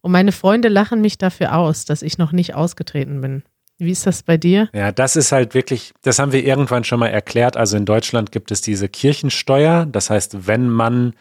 Und 0.00 0.10
meine 0.10 0.32
Freunde 0.32 0.68
lachen 0.68 1.02
mich 1.02 1.18
dafür 1.18 1.54
aus, 1.54 1.84
dass 1.84 2.00
ich 2.00 2.16
noch 2.16 2.32
nicht 2.32 2.54
ausgetreten 2.54 3.20
bin. 3.20 3.42
Wie 3.76 3.90
ist 3.90 4.06
das 4.06 4.22
bei 4.22 4.38
dir? 4.38 4.70
Ja, 4.72 4.90
das 4.90 5.14
ist 5.14 5.30
halt 5.30 5.52
wirklich, 5.52 5.92
das 6.00 6.18
haben 6.18 6.32
wir 6.32 6.42
irgendwann 6.42 6.82
schon 6.82 7.00
mal 7.00 7.08
erklärt. 7.08 7.58
Also 7.58 7.76
in 7.76 7.84
Deutschland 7.84 8.32
gibt 8.32 8.50
es 8.50 8.62
diese 8.62 8.88
Kirchensteuer. 8.88 9.84
Das 9.84 10.08
heißt, 10.08 10.46
wenn 10.46 10.70
man 10.70 11.12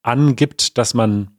angibt, 0.00 0.78
dass 0.78 0.94
man 0.94 1.36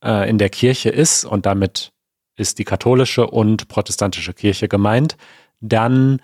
äh, 0.00 0.30
in 0.30 0.38
der 0.38 0.50
Kirche 0.50 0.90
ist 0.90 1.24
und 1.24 1.44
damit 1.44 1.90
ist 2.36 2.60
die 2.60 2.64
katholische 2.64 3.26
und 3.26 3.66
protestantische 3.66 4.32
Kirche 4.32 4.68
gemeint, 4.68 5.16
dann 5.60 6.20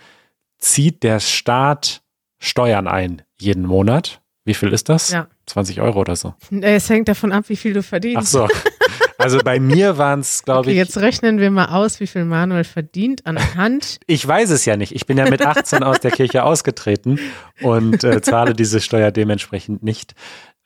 zieht 0.59 1.03
der 1.03 1.19
Staat 1.19 2.05
Steuern 2.39 2.87
ein 2.87 3.23
jeden 3.41 3.67
Monat. 3.67 4.23
Wie 4.45 4.55
viel 4.55 4.73
ist 4.73 4.89
das? 4.89 5.11
Ja. 5.11 5.27
20 5.47 5.81
Euro 5.81 6.01
oder 6.01 6.17
so. 6.17 6.35
Es 6.61 6.91
hängt 6.91 7.09
davon 7.09 7.33
ab, 7.33 7.45
wie 7.49 7.57
viel 7.57 7.73
du 7.73 7.83
verdienst. 7.83 8.37
Ach 8.37 8.49
so. 8.49 8.49
Also 9.19 9.39
bei 9.39 9.59
mir 9.59 9.99
waren 9.99 10.21
es, 10.21 10.43
glaube 10.43 10.61
okay, 10.61 10.73
ich. 10.73 10.77
Jetzt 10.77 10.99
rechnen 10.99 11.39
wir 11.39 11.51
mal 11.51 11.67
aus, 11.67 12.01
wie 12.01 12.07
viel 12.07 12.25
Manuel 12.25 12.65
verdient 12.65 13.27
anhand. 13.27 13.99
Ich 14.07 14.27
weiß 14.27 14.51
es 14.51 14.65
ja 14.65 14.77
nicht. 14.77 14.93
Ich 14.93 15.07
bin 15.07 15.19
ja 15.19 15.29
mit 15.29 15.45
18 15.45 15.83
aus 15.83 16.01
der 16.01 16.11
Kirche 16.11 16.45
ausgetreten 16.45 17.19
und 17.61 18.05
äh, 18.05 18.21
zahle 18.21 18.55
diese 18.55 18.81
Steuer 18.81 19.11
dementsprechend 19.11 19.83
nicht. 19.83 20.15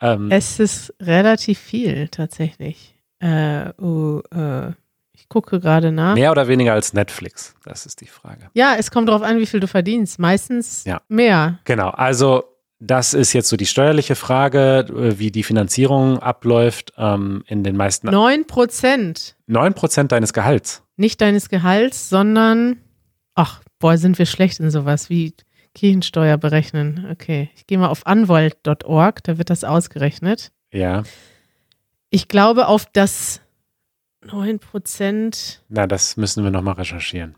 Ähm, 0.00 0.30
es 0.30 0.58
ist 0.58 0.94
relativ 1.00 1.58
viel 1.58 2.08
tatsächlich. 2.08 2.96
Äh, 3.20 3.70
uh, 3.80 4.20
uh, 4.34 4.72
ich 5.12 5.28
gucke 5.28 5.60
gerade 5.60 5.92
nach. 5.92 6.14
Mehr 6.14 6.30
oder 6.30 6.48
weniger 6.48 6.72
als 6.72 6.92
Netflix? 6.92 7.54
Das 7.64 7.86
ist 7.86 8.00
die 8.00 8.06
Frage. 8.06 8.50
Ja, 8.54 8.74
es 8.78 8.90
kommt 8.90 9.08
darauf 9.08 9.22
an, 9.22 9.38
wie 9.38 9.46
viel 9.46 9.60
du 9.60 9.68
verdienst. 9.68 10.18
Meistens 10.18 10.84
ja. 10.84 11.00
mehr. 11.08 11.58
Genau. 11.64 11.90
Also 11.90 12.44
das 12.80 13.12
ist 13.12 13.34
jetzt 13.34 13.48
so 13.48 13.56
die 13.56 13.66
steuerliche 13.66 14.16
Frage, 14.16 14.86
äh, 14.88 15.18
wie 15.18 15.30
die 15.30 15.42
Finanzierung 15.42 16.18
abläuft 16.18 16.94
ähm, 16.96 17.44
in 17.46 17.62
den 17.62 17.76
meisten. 17.76 18.08
Neun 18.10 18.46
Prozent. 18.46 19.36
Neun 19.46 19.74
Prozent 19.74 20.12
deines 20.12 20.32
Gehalts. 20.32 20.82
Nicht 20.96 21.20
deines 21.20 21.50
Gehalts, 21.50 22.08
sondern, 22.08 22.78
ach, 23.34 23.60
boah, 23.78 23.98
sind 23.98 24.18
wir 24.18 24.26
schlecht 24.26 24.60
in 24.60 24.70
sowas 24.70 25.10
wie 25.10 25.34
Kirchensteuer 25.74 26.38
berechnen. 26.38 27.06
Okay, 27.12 27.50
ich 27.54 27.66
gehe 27.66 27.78
mal 27.78 27.88
auf 27.88 28.06
anwalt.org, 28.06 29.22
da 29.22 29.38
wird 29.38 29.50
das 29.50 29.62
ausgerechnet. 29.62 30.50
Ja. 30.72 31.02
Ich 32.08 32.28
glaube, 32.28 32.66
auf 32.66 32.86
das 32.86 33.42
9 34.24 34.58
Prozent. 34.58 35.62
Na, 35.68 35.86
das 35.86 36.16
müssen 36.16 36.44
wir 36.44 36.50
nochmal 36.50 36.74
recherchieren. 36.74 37.36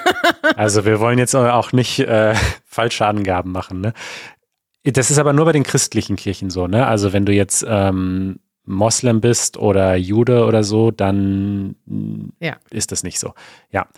also 0.56 0.84
wir 0.84 1.00
wollen 1.00 1.18
jetzt 1.18 1.34
auch 1.34 1.72
nicht 1.72 1.98
äh, 2.00 2.34
falsche 2.64 3.06
Angaben 3.06 3.52
machen. 3.52 3.80
Ne? 3.80 3.92
Das 4.84 5.10
ist 5.10 5.18
aber 5.18 5.32
nur 5.32 5.44
bei 5.44 5.52
den 5.52 5.62
christlichen 5.62 6.16
Kirchen 6.16 6.50
so, 6.50 6.66
ne? 6.66 6.86
Also 6.86 7.12
wenn 7.12 7.24
du 7.24 7.32
jetzt 7.32 7.64
ähm, 7.68 8.40
Moslem 8.64 9.20
bist 9.20 9.56
oder 9.56 9.96
Jude 9.96 10.44
oder 10.44 10.64
so, 10.64 10.90
dann 10.90 11.76
ja. 12.40 12.56
ist 12.70 12.92
das 12.92 13.02
nicht 13.02 13.18
so. 13.18 13.34
Ja. 13.70 13.88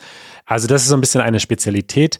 Also 0.45 0.67
das 0.67 0.83
ist 0.83 0.89
so 0.89 0.97
ein 0.97 1.01
bisschen 1.01 1.21
eine 1.21 1.41
Spezialität. 1.41 2.19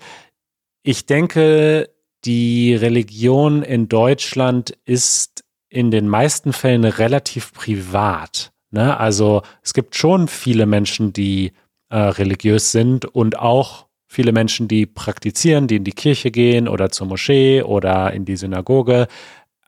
Ich 0.83 1.07
denke, 1.07 1.91
die 2.25 2.75
Religion 2.75 3.63
in 3.63 3.89
Deutschland 3.89 4.77
ist 4.85 5.45
in 5.69 5.91
den 5.91 6.09
meisten 6.09 6.53
Fällen 6.53 6.85
relativ 6.85 7.53
privat. 7.53 8.53
Ne? 8.71 8.99
Also 8.99 9.43
es 9.63 9.75
gibt 9.75 9.97
schon 9.97 10.29
viele 10.29 10.67
Menschen, 10.67 11.13
die 11.13 11.53
äh, 11.89 11.97
religiös 11.97 12.73
sind 12.73 13.07
und 13.07 13.39
auch 13.39 13.87
viele 14.15 14.33
Menschen, 14.33 14.69
die 14.69 14.87
praktizieren, 14.87 15.67
die 15.67 15.77
in 15.77 15.85
die 15.85 15.93
Kirche 15.93 16.31
gehen 16.31 16.69
oder 16.69 16.91
zur 16.91 17.07
Moschee 17.07 17.63
oder 17.63 18.13
in 18.13 18.25
die 18.25 18.37
Synagoge. 18.37 19.09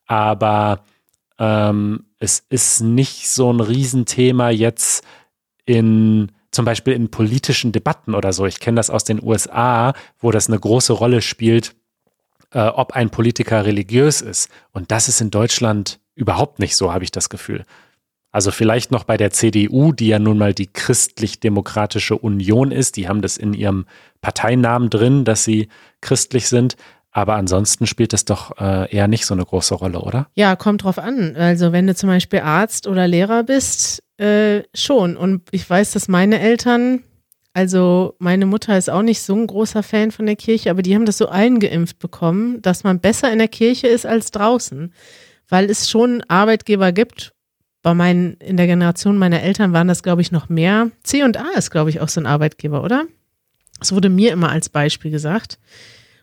Aber 0.06 0.84
ähm, 1.38 2.06
es 2.18 2.44
ist 2.48 2.80
nicht 2.80 3.28
so 3.28 3.52
ein 3.52 3.60
Riesenthema 3.60 4.50
jetzt 4.50 5.04
in 5.66 6.32
zum 6.52 6.64
Beispiel 6.64 6.94
in 6.94 7.10
politischen 7.10 7.72
Debatten 7.72 8.14
oder 8.14 8.32
so. 8.32 8.46
Ich 8.46 8.60
kenne 8.60 8.76
das 8.76 8.88
aus 8.88 9.04
den 9.04 9.22
USA, 9.22 9.92
wo 10.18 10.30
das 10.30 10.48
eine 10.48 10.58
große 10.58 10.94
Rolle 10.94 11.20
spielt, 11.20 11.74
äh, 12.52 12.60
ob 12.60 12.92
ein 12.92 13.10
Politiker 13.10 13.66
religiös 13.66 14.22
ist. 14.22 14.48
Und 14.72 14.90
das 14.90 15.08
ist 15.08 15.20
in 15.20 15.30
Deutschland 15.30 16.00
überhaupt 16.14 16.58
nicht 16.58 16.74
so, 16.74 16.94
habe 16.94 17.04
ich 17.04 17.10
das 17.10 17.28
Gefühl. 17.28 17.66
Also 18.36 18.50
vielleicht 18.50 18.90
noch 18.90 19.04
bei 19.04 19.16
der 19.16 19.30
CDU, 19.30 19.92
die 19.92 20.08
ja 20.08 20.18
nun 20.18 20.36
mal 20.36 20.52
die 20.52 20.66
christlich-demokratische 20.66 22.18
Union 22.18 22.70
ist. 22.70 22.98
Die 22.98 23.08
haben 23.08 23.22
das 23.22 23.38
in 23.38 23.54
ihrem 23.54 23.86
Parteinamen 24.20 24.90
drin, 24.90 25.24
dass 25.24 25.44
sie 25.44 25.68
christlich 26.02 26.46
sind. 26.46 26.76
Aber 27.10 27.36
ansonsten 27.36 27.86
spielt 27.86 28.12
das 28.12 28.26
doch 28.26 28.58
äh, 28.60 28.94
eher 28.94 29.08
nicht 29.08 29.24
so 29.24 29.32
eine 29.32 29.46
große 29.46 29.74
Rolle, 29.74 30.00
oder? 30.00 30.28
Ja, 30.34 30.54
kommt 30.54 30.84
drauf 30.84 30.98
an. 30.98 31.34
Also 31.34 31.72
wenn 31.72 31.86
du 31.86 31.94
zum 31.94 32.10
Beispiel 32.10 32.40
Arzt 32.40 32.86
oder 32.86 33.08
Lehrer 33.08 33.42
bist, 33.42 34.02
äh, 34.18 34.64
schon. 34.74 35.16
Und 35.16 35.48
ich 35.50 35.70
weiß, 35.70 35.92
dass 35.92 36.06
meine 36.06 36.38
Eltern, 36.38 37.04
also 37.54 38.16
meine 38.18 38.44
Mutter 38.44 38.76
ist 38.76 38.90
auch 38.90 39.00
nicht 39.00 39.22
so 39.22 39.34
ein 39.34 39.46
großer 39.46 39.82
Fan 39.82 40.10
von 40.10 40.26
der 40.26 40.36
Kirche, 40.36 40.70
aber 40.70 40.82
die 40.82 40.94
haben 40.94 41.06
das 41.06 41.16
so 41.16 41.30
eingeimpft 41.30 41.98
bekommen, 42.00 42.60
dass 42.60 42.84
man 42.84 43.00
besser 43.00 43.32
in 43.32 43.38
der 43.38 43.48
Kirche 43.48 43.86
ist 43.86 44.04
als 44.04 44.30
draußen. 44.30 44.92
Weil 45.48 45.70
es 45.70 45.88
schon 45.88 46.22
Arbeitgeber 46.28 46.92
gibt, 46.92 47.32
bei 47.86 47.94
meinen, 47.94 48.34
in 48.38 48.56
der 48.56 48.66
Generation 48.66 49.16
meiner 49.16 49.42
Eltern 49.42 49.72
waren 49.72 49.86
das, 49.86 50.02
glaube 50.02 50.20
ich, 50.20 50.32
noch 50.32 50.48
mehr. 50.48 50.90
C 51.04 51.22
und 51.22 51.36
A 51.36 51.50
ist, 51.56 51.70
glaube 51.70 51.88
ich, 51.88 52.00
auch 52.00 52.08
so 52.08 52.20
ein 52.20 52.26
Arbeitgeber, 52.26 52.82
oder? 52.82 53.04
Das 53.78 53.92
wurde 53.92 54.08
mir 54.08 54.32
immer 54.32 54.50
als 54.50 54.68
Beispiel 54.68 55.12
gesagt. 55.12 55.60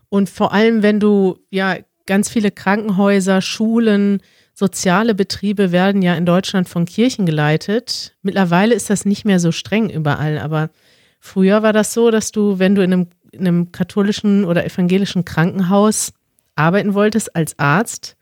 Und 0.10 0.30
vor 0.30 0.52
allem, 0.52 0.84
wenn 0.84 0.99
du, 0.99 1.38
ja, 1.52 1.78
ganz 2.06 2.28
viele 2.28 2.52
Krankenhäuser, 2.52 3.39
Schulen, 3.39 4.21
soziale 4.54 5.15
Betriebe 5.15 5.71
werden 5.71 6.02
ja 6.02 6.15
in 6.15 6.26
Deutschland 6.26 6.67
von 6.67 6.84
Kirchen 6.84 7.26
geleitet. 7.26 8.13
Mittlerweile 8.23 8.76
ist 8.76 8.89
das 8.89 9.06
nicht 9.06 9.23
mehr 9.23 9.39
so 9.39 9.54
streng 9.54 9.89
überall, 9.89 10.39
aber 10.39 10.69
früher 11.21 11.63
war 11.63 11.71
das 11.71 11.93
so, 11.93 12.12
dass 12.12 12.34
du, 12.34 12.60
wenn 12.60 12.76
du 12.76 12.84
in 12.84 12.91
einem, 12.91 13.08
in 13.32 13.47
einem 13.47 13.71
katholischen 13.71 14.43
oder 14.43 14.65
evangelischen 14.65 15.23
Krankenhaus 15.23 16.12
arbeiten 16.56 16.93
wolltest 16.93 17.34
als 17.38 17.58
Arzt, 17.58 18.17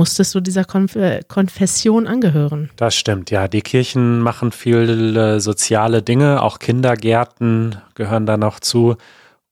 musstest 0.00 0.34
du 0.34 0.40
dieser 0.40 0.64
Konf 0.64 0.96
Konfession 1.28 2.06
angehören. 2.06 2.70
Das 2.76 2.96
stimmt, 2.96 3.30
ja. 3.30 3.48
Die 3.48 3.60
Kirchen 3.60 4.20
machen 4.20 4.50
viele 4.50 5.40
soziale 5.40 6.02
Dinge, 6.02 6.42
auch 6.42 6.58
Kindergärten 6.58 7.76
gehören 7.94 8.24
da 8.24 8.38
noch 8.38 8.60
zu. 8.60 8.96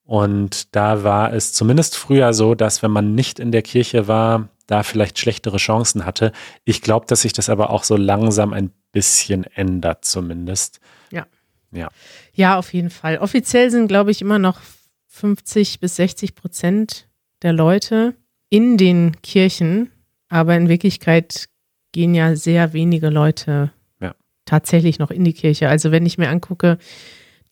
Und 0.05 0.75
da 0.75 1.05
war 1.05 1.35
es 1.35 1.53
zumindest 1.53 1.99
früher 1.99 2.33
so, 2.33 2.55
dass 2.55 2.83
wenn 2.83 2.91
man 2.91 3.15
nicht 3.15 3.39
in 3.39 3.53
der 3.53 3.61
Kirche 3.61 4.09
war, 4.09 4.49
da 4.67 4.83
vielleicht 4.83 5.19
schlechtere 5.19 5.59
Chancen 5.59 6.07
hatte. 6.07 6.33
Ich 6.65 6.81
glaube, 6.81 7.05
dass 7.07 7.23
sich 7.23 7.35
das 7.35 7.51
aber 7.51 7.69
auch 7.69 7.85
so 7.85 7.97
langsam 7.97 8.55
ein 8.55 8.71
bisschen 8.91 9.45
ändert, 9.45 10.07
zumindest. 10.07 10.81
Ja. 11.11 11.27
Ja. 11.73 11.89
Ja, 12.33 12.59
auf 12.59 12.73
jeden 12.73 12.91
Fall. 12.91 13.19
Offiziell 13.19 13.71
sind, 13.71 13.89
glaube 13.89 14.11
ich, 14.11 14.23
immer 14.23 14.39
noch 14.39 14.61
50 15.09 15.81
bis 15.81 15.97
60 15.97 16.35
Prozent 16.35 17.07
der 17.43 17.53
Leute 17.53 18.15
in 18.49 18.79
den 18.79 19.21
Kirchen 19.21 19.91
aber 20.29 20.57
in 20.57 20.69
Wirklichkeit 20.69 21.49
gehen 21.93 22.15
ja 22.15 22.37
sehr 22.37 22.73
wenige 22.73 23.09
Leute 23.09 23.73
ja. 24.01 24.15
tatsächlich 24.45 24.99
noch 24.99 25.11
in 25.11 25.25
die 25.25 25.33
Kirche. 25.33 25.69
Also 25.69 25.91
wenn 25.91 26.07
ich 26.07 26.19
mir 26.19 26.29
angucke, 26.29 26.79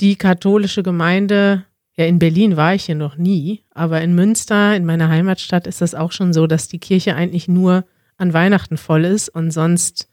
die 0.01 0.17
katholische 0.17 0.83
Gemeinde, 0.83 1.65
ja 1.97 2.05
in 2.05 2.19
Berlin 2.19 2.57
war 2.57 2.75
ich 2.75 2.85
hier 2.85 2.95
noch 2.95 3.17
nie, 3.17 3.63
aber 3.71 4.03
in 4.03 4.15
Münster, 4.15 4.77
in 4.77 4.85
meiner 4.85 5.09
Heimatstadt, 5.09 5.67
ist 5.67 5.81
das 5.81 5.95
auch 5.95 6.13
schon 6.13 6.33
so, 6.33 6.47
dass 6.47 6.69
die 6.69 6.79
Kirche 6.79 7.15
eigentlich 7.15 7.49
nur 7.49 7.85
an 8.19 8.33
Weihnachten 8.33 8.77
voll 8.77 9.05
ist 9.05 9.29
und 9.29 9.51
sonst 9.51 10.09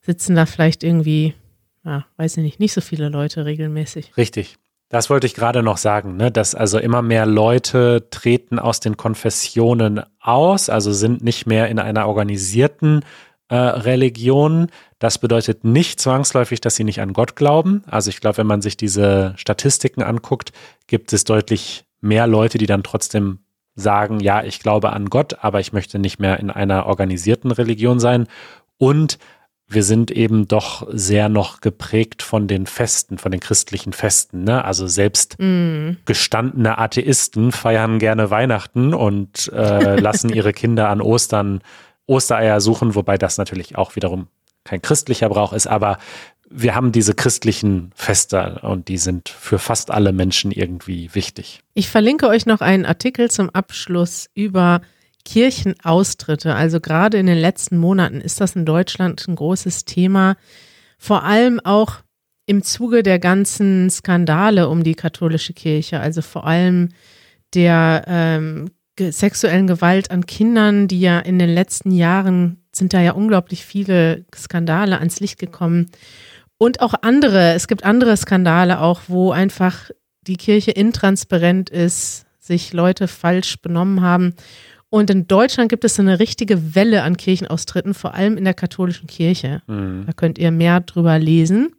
sitzen 0.00 0.34
da 0.34 0.46
vielleicht 0.46 0.84
irgendwie, 0.84 1.34
ja, 1.84 2.06
weiß 2.16 2.38
ich 2.38 2.42
nicht, 2.42 2.60
nicht 2.60 2.72
so 2.72 2.80
viele 2.80 3.08
Leute 3.08 3.44
regelmäßig. 3.44 4.16
Richtig. 4.16 4.58
Das 4.88 5.10
wollte 5.10 5.26
ich 5.26 5.34
gerade 5.34 5.62
noch 5.62 5.76
sagen, 5.76 6.16
ne? 6.16 6.30
dass 6.30 6.54
also 6.54 6.78
immer 6.78 7.02
mehr 7.02 7.26
Leute 7.26 8.08
treten 8.10 8.58
aus 8.58 8.80
den 8.80 8.96
Konfessionen 8.96 10.02
aus, 10.20 10.70
also 10.70 10.92
sind 10.92 11.22
nicht 11.22 11.46
mehr 11.46 11.68
in 11.68 11.78
einer 11.78 12.08
organisierten 12.08 13.04
äh, 13.48 13.56
Religion. 13.56 14.68
Das 14.98 15.18
bedeutet 15.18 15.62
nicht 15.64 16.00
zwangsläufig, 16.00 16.60
dass 16.62 16.76
sie 16.76 16.84
nicht 16.84 17.02
an 17.02 17.12
Gott 17.12 17.36
glauben. 17.36 17.82
Also 17.86 18.08
ich 18.08 18.20
glaube, 18.20 18.38
wenn 18.38 18.46
man 18.46 18.62
sich 18.62 18.78
diese 18.78 19.34
Statistiken 19.36 20.02
anguckt, 20.02 20.52
gibt 20.86 21.12
es 21.12 21.24
deutlich 21.24 21.84
mehr 22.00 22.26
Leute, 22.26 22.56
die 22.56 22.66
dann 22.66 22.82
trotzdem 22.82 23.40
sagen, 23.74 24.20
ja, 24.20 24.42
ich 24.42 24.58
glaube 24.60 24.92
an 24.92 25.10
Gott, 25.10 25.36
aber 25.42 25.60
ich 25.60 25.72
möchte 25.72 25.98
nicht 25.98 26.18
mehr 26.18 26.40
in 26.40 26.50
einer 26.50 26.86
organisierten 26.86 27.50
Religion 27.50 28.00
sein. 28.00 28.26
Und 28.78 29.18
wir 29.68 29.82
sind 29.82 30.10
eben 30.10 30.48
doch 30.48 30.86
sehr 30.90 31.28
noch 31.28 31.60
geprägt 31.60 32.22
von 32.22 32.48
den 32.48 32.66
Festen, 32.66 33.18
von 33.18 33.30
den 33.30 33.40
christlichen 33.40 33.92
Festen. 33.92 34.44
Ne? 34.44 34.64
Also 34.64 34.86
selbst 34.86 35.36
mm. 35.38 35.98
gestandene 36.06 36.78
Atheisten 36.78 37.52
feiern 37.52 37.98
gerne 37.98 38.30
Weihnachten 38.30 38.94
und 38.94 39.52
äh, 39.52 39.96
lassen 40.00 40.30
ihre 40.30 40.54
Kinder 40.54 40.88
an 40.88 41.02
Ostern 41.02 41.60
Ostereier 42.06 42.62
suchen, 42.62 42.94
wobei 42.94 43.18
das 43.18 43.36
natürlich 43.36 43.76
auch 43.76 43.94
wiederum 43.94 44.28
kein 44.64 44.80
christlicher 44.82 45.28
Brauch 45.28 45.52
ist, 45.52 45.66
aber 45.66 45.98
wir 46.50 46.74
haben 46.74 46.92
diese 46.92 47.14
christlichen 47.14 47.90
Feste 47.94 48.60
und 48.62 48.88
die 48.88 48.96
sind 48.96 49.28
für 49.28 49.58
fast 49.58 49.90
alle 49.90 50.12
Menschen 50.12 50.50
irgendwie 50.50 51.14
wichtig. 51.14 51.60
Ich 51.74 51.90
verlinke 51.90 52.28
euch 52.28 52.46
noch 52.46 52.62
einen 52.62 52.86
Artikel 52.86 53.30
zum 53.30 53.50
Abschluss 53.50 54.30
über 54.34 54.80
Kirchenaustritte, 55.28 56.54
also 56.54 56.80
gerade 56.80 57.18
in 57.18 57.26
den 57.26 57.36
letzten 57.36 57.76
Monaten 57.76 58.22
ist 58.22 58.40
das 58.40 58.56
in 58.56 58.64
Deutschland 58.64 59.28
ein 59.28 59.36
großes 59.36 59.84
Thema, 59.84 60.36
vor 60.96 61.22
allem 61.22 61.60
auch 61.60 61.96
im 62.46 62.62
Zuge 62.62 63.02
der 63.02 63.18
ganzen 63.18 63.90
Skandale 63.90 64.70
um 64.70 64.82
die 64.82 64.94
katholische 64.94 65.52
Kirche, 65.52 66.00
also 66.00 66.22
vor 66.22 66.46
allem 66.46 66.88
der 67.52 68.04
ähm, 68.08 68.70
sexuellen 68.98 69.66
Gewalt 69.66 70.10
an 70.10 70.24
Kindern, 70.24 70.88
die 70.88 71.00
ja 71.00 71.18
in 71.18 71.38
den 71.38 71.50
letzten 71.50 71.90
Jahren 71.90 72.62
sind 72.72 72.94
da 72.94 73.02
ja 73.02 73.12
unglaublich 73.12 73.66
viele 73.66 74.24
Skandale 74.34 74.98
ans 74.98 75.20
Licht 75.20 75.38
gekommen. 75.38 75.90
Und 76.56 76.80
auch 76.80 76.94
andere, 77.02 77.52
es 77.52 77.68
gibt 77.68 77.84
andere 77.84 78.16
Skandale 78.16 78.80
auch, 78.80 79.02
wo 79.08 79.30
einfach 79.30 79.90
die 80.22 80.38
Kirche 80.38 80.70
intransparent 80.70 81.68
ist, 81.68 82.24
sich 82.40 82.72
Leute 82.72 83.08
falsch 83.08 83.60
benommen 83.60 84.00
haben. 84.00 84.34
Und 84.90 85.10
in 85.10 85.26
Deutschland 85.26 85.68
gibt 85.68 85.84
es 85.84 86.00
eine 86.00 86.18
richtige 86.18 86.74
Welle 86.74 87.02
an 87.02 87.16
Kirchenaustritten, 87.16 87.92
vor 87.92 88.14
allem 88.14 88.38
in 88.38 88.44
der 88.44 88.54
katholischen 88.54 89.06
Kirche. 89.06 89.60
Mhm. 89.66 90.04
Da 90.06 90.12
könnt 90.12 90.38
ihr 90.38 90.50
mehr 90.50 90.80
drüber 90.80 91.18
lesen 91.18 91.74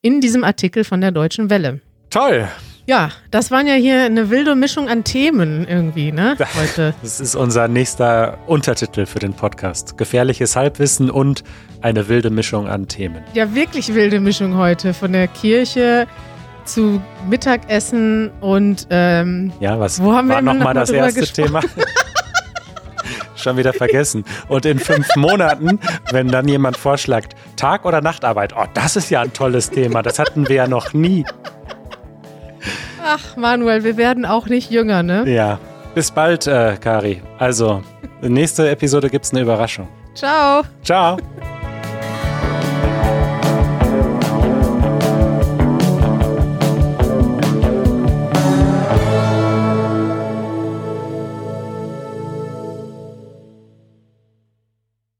in 0.00 0.20
diesem 0.20 0.42
Artikel 0.42 0.84
von 0.84 1.00
der 1.00 1.12
Deutschen 1.12 1.48
Welle. 1.48 1.80
Toll. 2.10 2.48
Ja, 2.86 3.10
das 3.30 3.50
waren 3.50 3.66
ja 3.66 3.74
hier 3.74 4.02
eine 4.02 4.28
wilde 4.28 4.54
Mischung 4.56 4.88
an 4.88 5.04
Themen 5.04 5.66
irgendwie, 5.66 6.12
ne? 6.12 6.36
Heute. 6.60 6.92
Das 7.02 7.18
ist 7.18 7.34
unser 7.34 7.66
nächster 7.66 8.36
Untertitel 8.46 9.06
für 9.06 9.20
den 9.20 9.32
Podcast. 9.32 9.96
Gefährliches 9.96 10.54
Halbwissen 10.54 11.10
und 11.10 11.44
eine 11.80 12.08
wilde 12.08 12.28
Mischung 12.28 12.68
an 12.68 12.88
Themen. 12.88 13.22
Ja, 13.32 13.54
wirklich 13.54 13.94
wilde 13.94 14.20
Mischung 14.20 14.56
heute. 14.56 14.92
Von 14.92 15.12
der 15.12 15.28
Kirche 15.28 16.06
zu 16.66 17.00
Mittagessen 17.28 18.30
und 18.40 18.86
ähm, 18.90 19.52
Ja, 19.60 19.78
was 19.80 20.02
Wo 20.02 20.12
haben 20.12 20.28
wir 20.28 20.34
war 20.34 20.42
noch 20.42 20.52
nochmal 20.52 20.74
mal 20.74 20.80
das 20.80 20.90
erste 20.90 21.26
Thema? 21.26 21.60
Schon 23.44 23.58
wieder 23.58 23.74
vergessen. 23.74 24.24
Und 24.48 24.64
in 24.64 24.78
fünf 24.78 25.06
Monaten, 25.16 25.78
wenn 26.10 26.28
dann 26.28 26.48
jemand 26.48 26.78
vorschlägt, 26.78 27.34
Tag- 27.56 27.84
oder 27.84 28.00
Nachtarbeit, 28.00 28.54
oh, 28.56 28.64
das 28.72 28.96
ist 28.96 29.10
ja 29.10 29.20
ein 29.20 29.34
tolles 29.34 29.68
Thema. 29.68 30.00
Das 30.02 30.18
hatten 30.18 30.48
wir 30.48 30.56
ja 30.56 30.66
noch 30.66 30.94
nie. 30.94 31.26
ach 33.04 33.36
Manuel, 33.36 33.84
wir 33.84 33.98
werden 33.98 34.24
auch 34.24 34.46
nicht 34.46 34.70
jünger, 34.70 35.02
ne? 35.02 35.30
Ja. 35.30 35.58
Bis 35.94 36.10
bald, 36.10 36.46
äh, 36.46 36.78
Kari. 36.80 37.22
Also, 37.38 37.82
nächste 38.22 38.70
Episode 38.70 39.10
gibt 39.10 39.26
es 39.26 39.32
eine 39.32 39.42
Überraschung. 39.42 39.88
Ciao. 40.14 40.62
Ciao. 40.82 41.18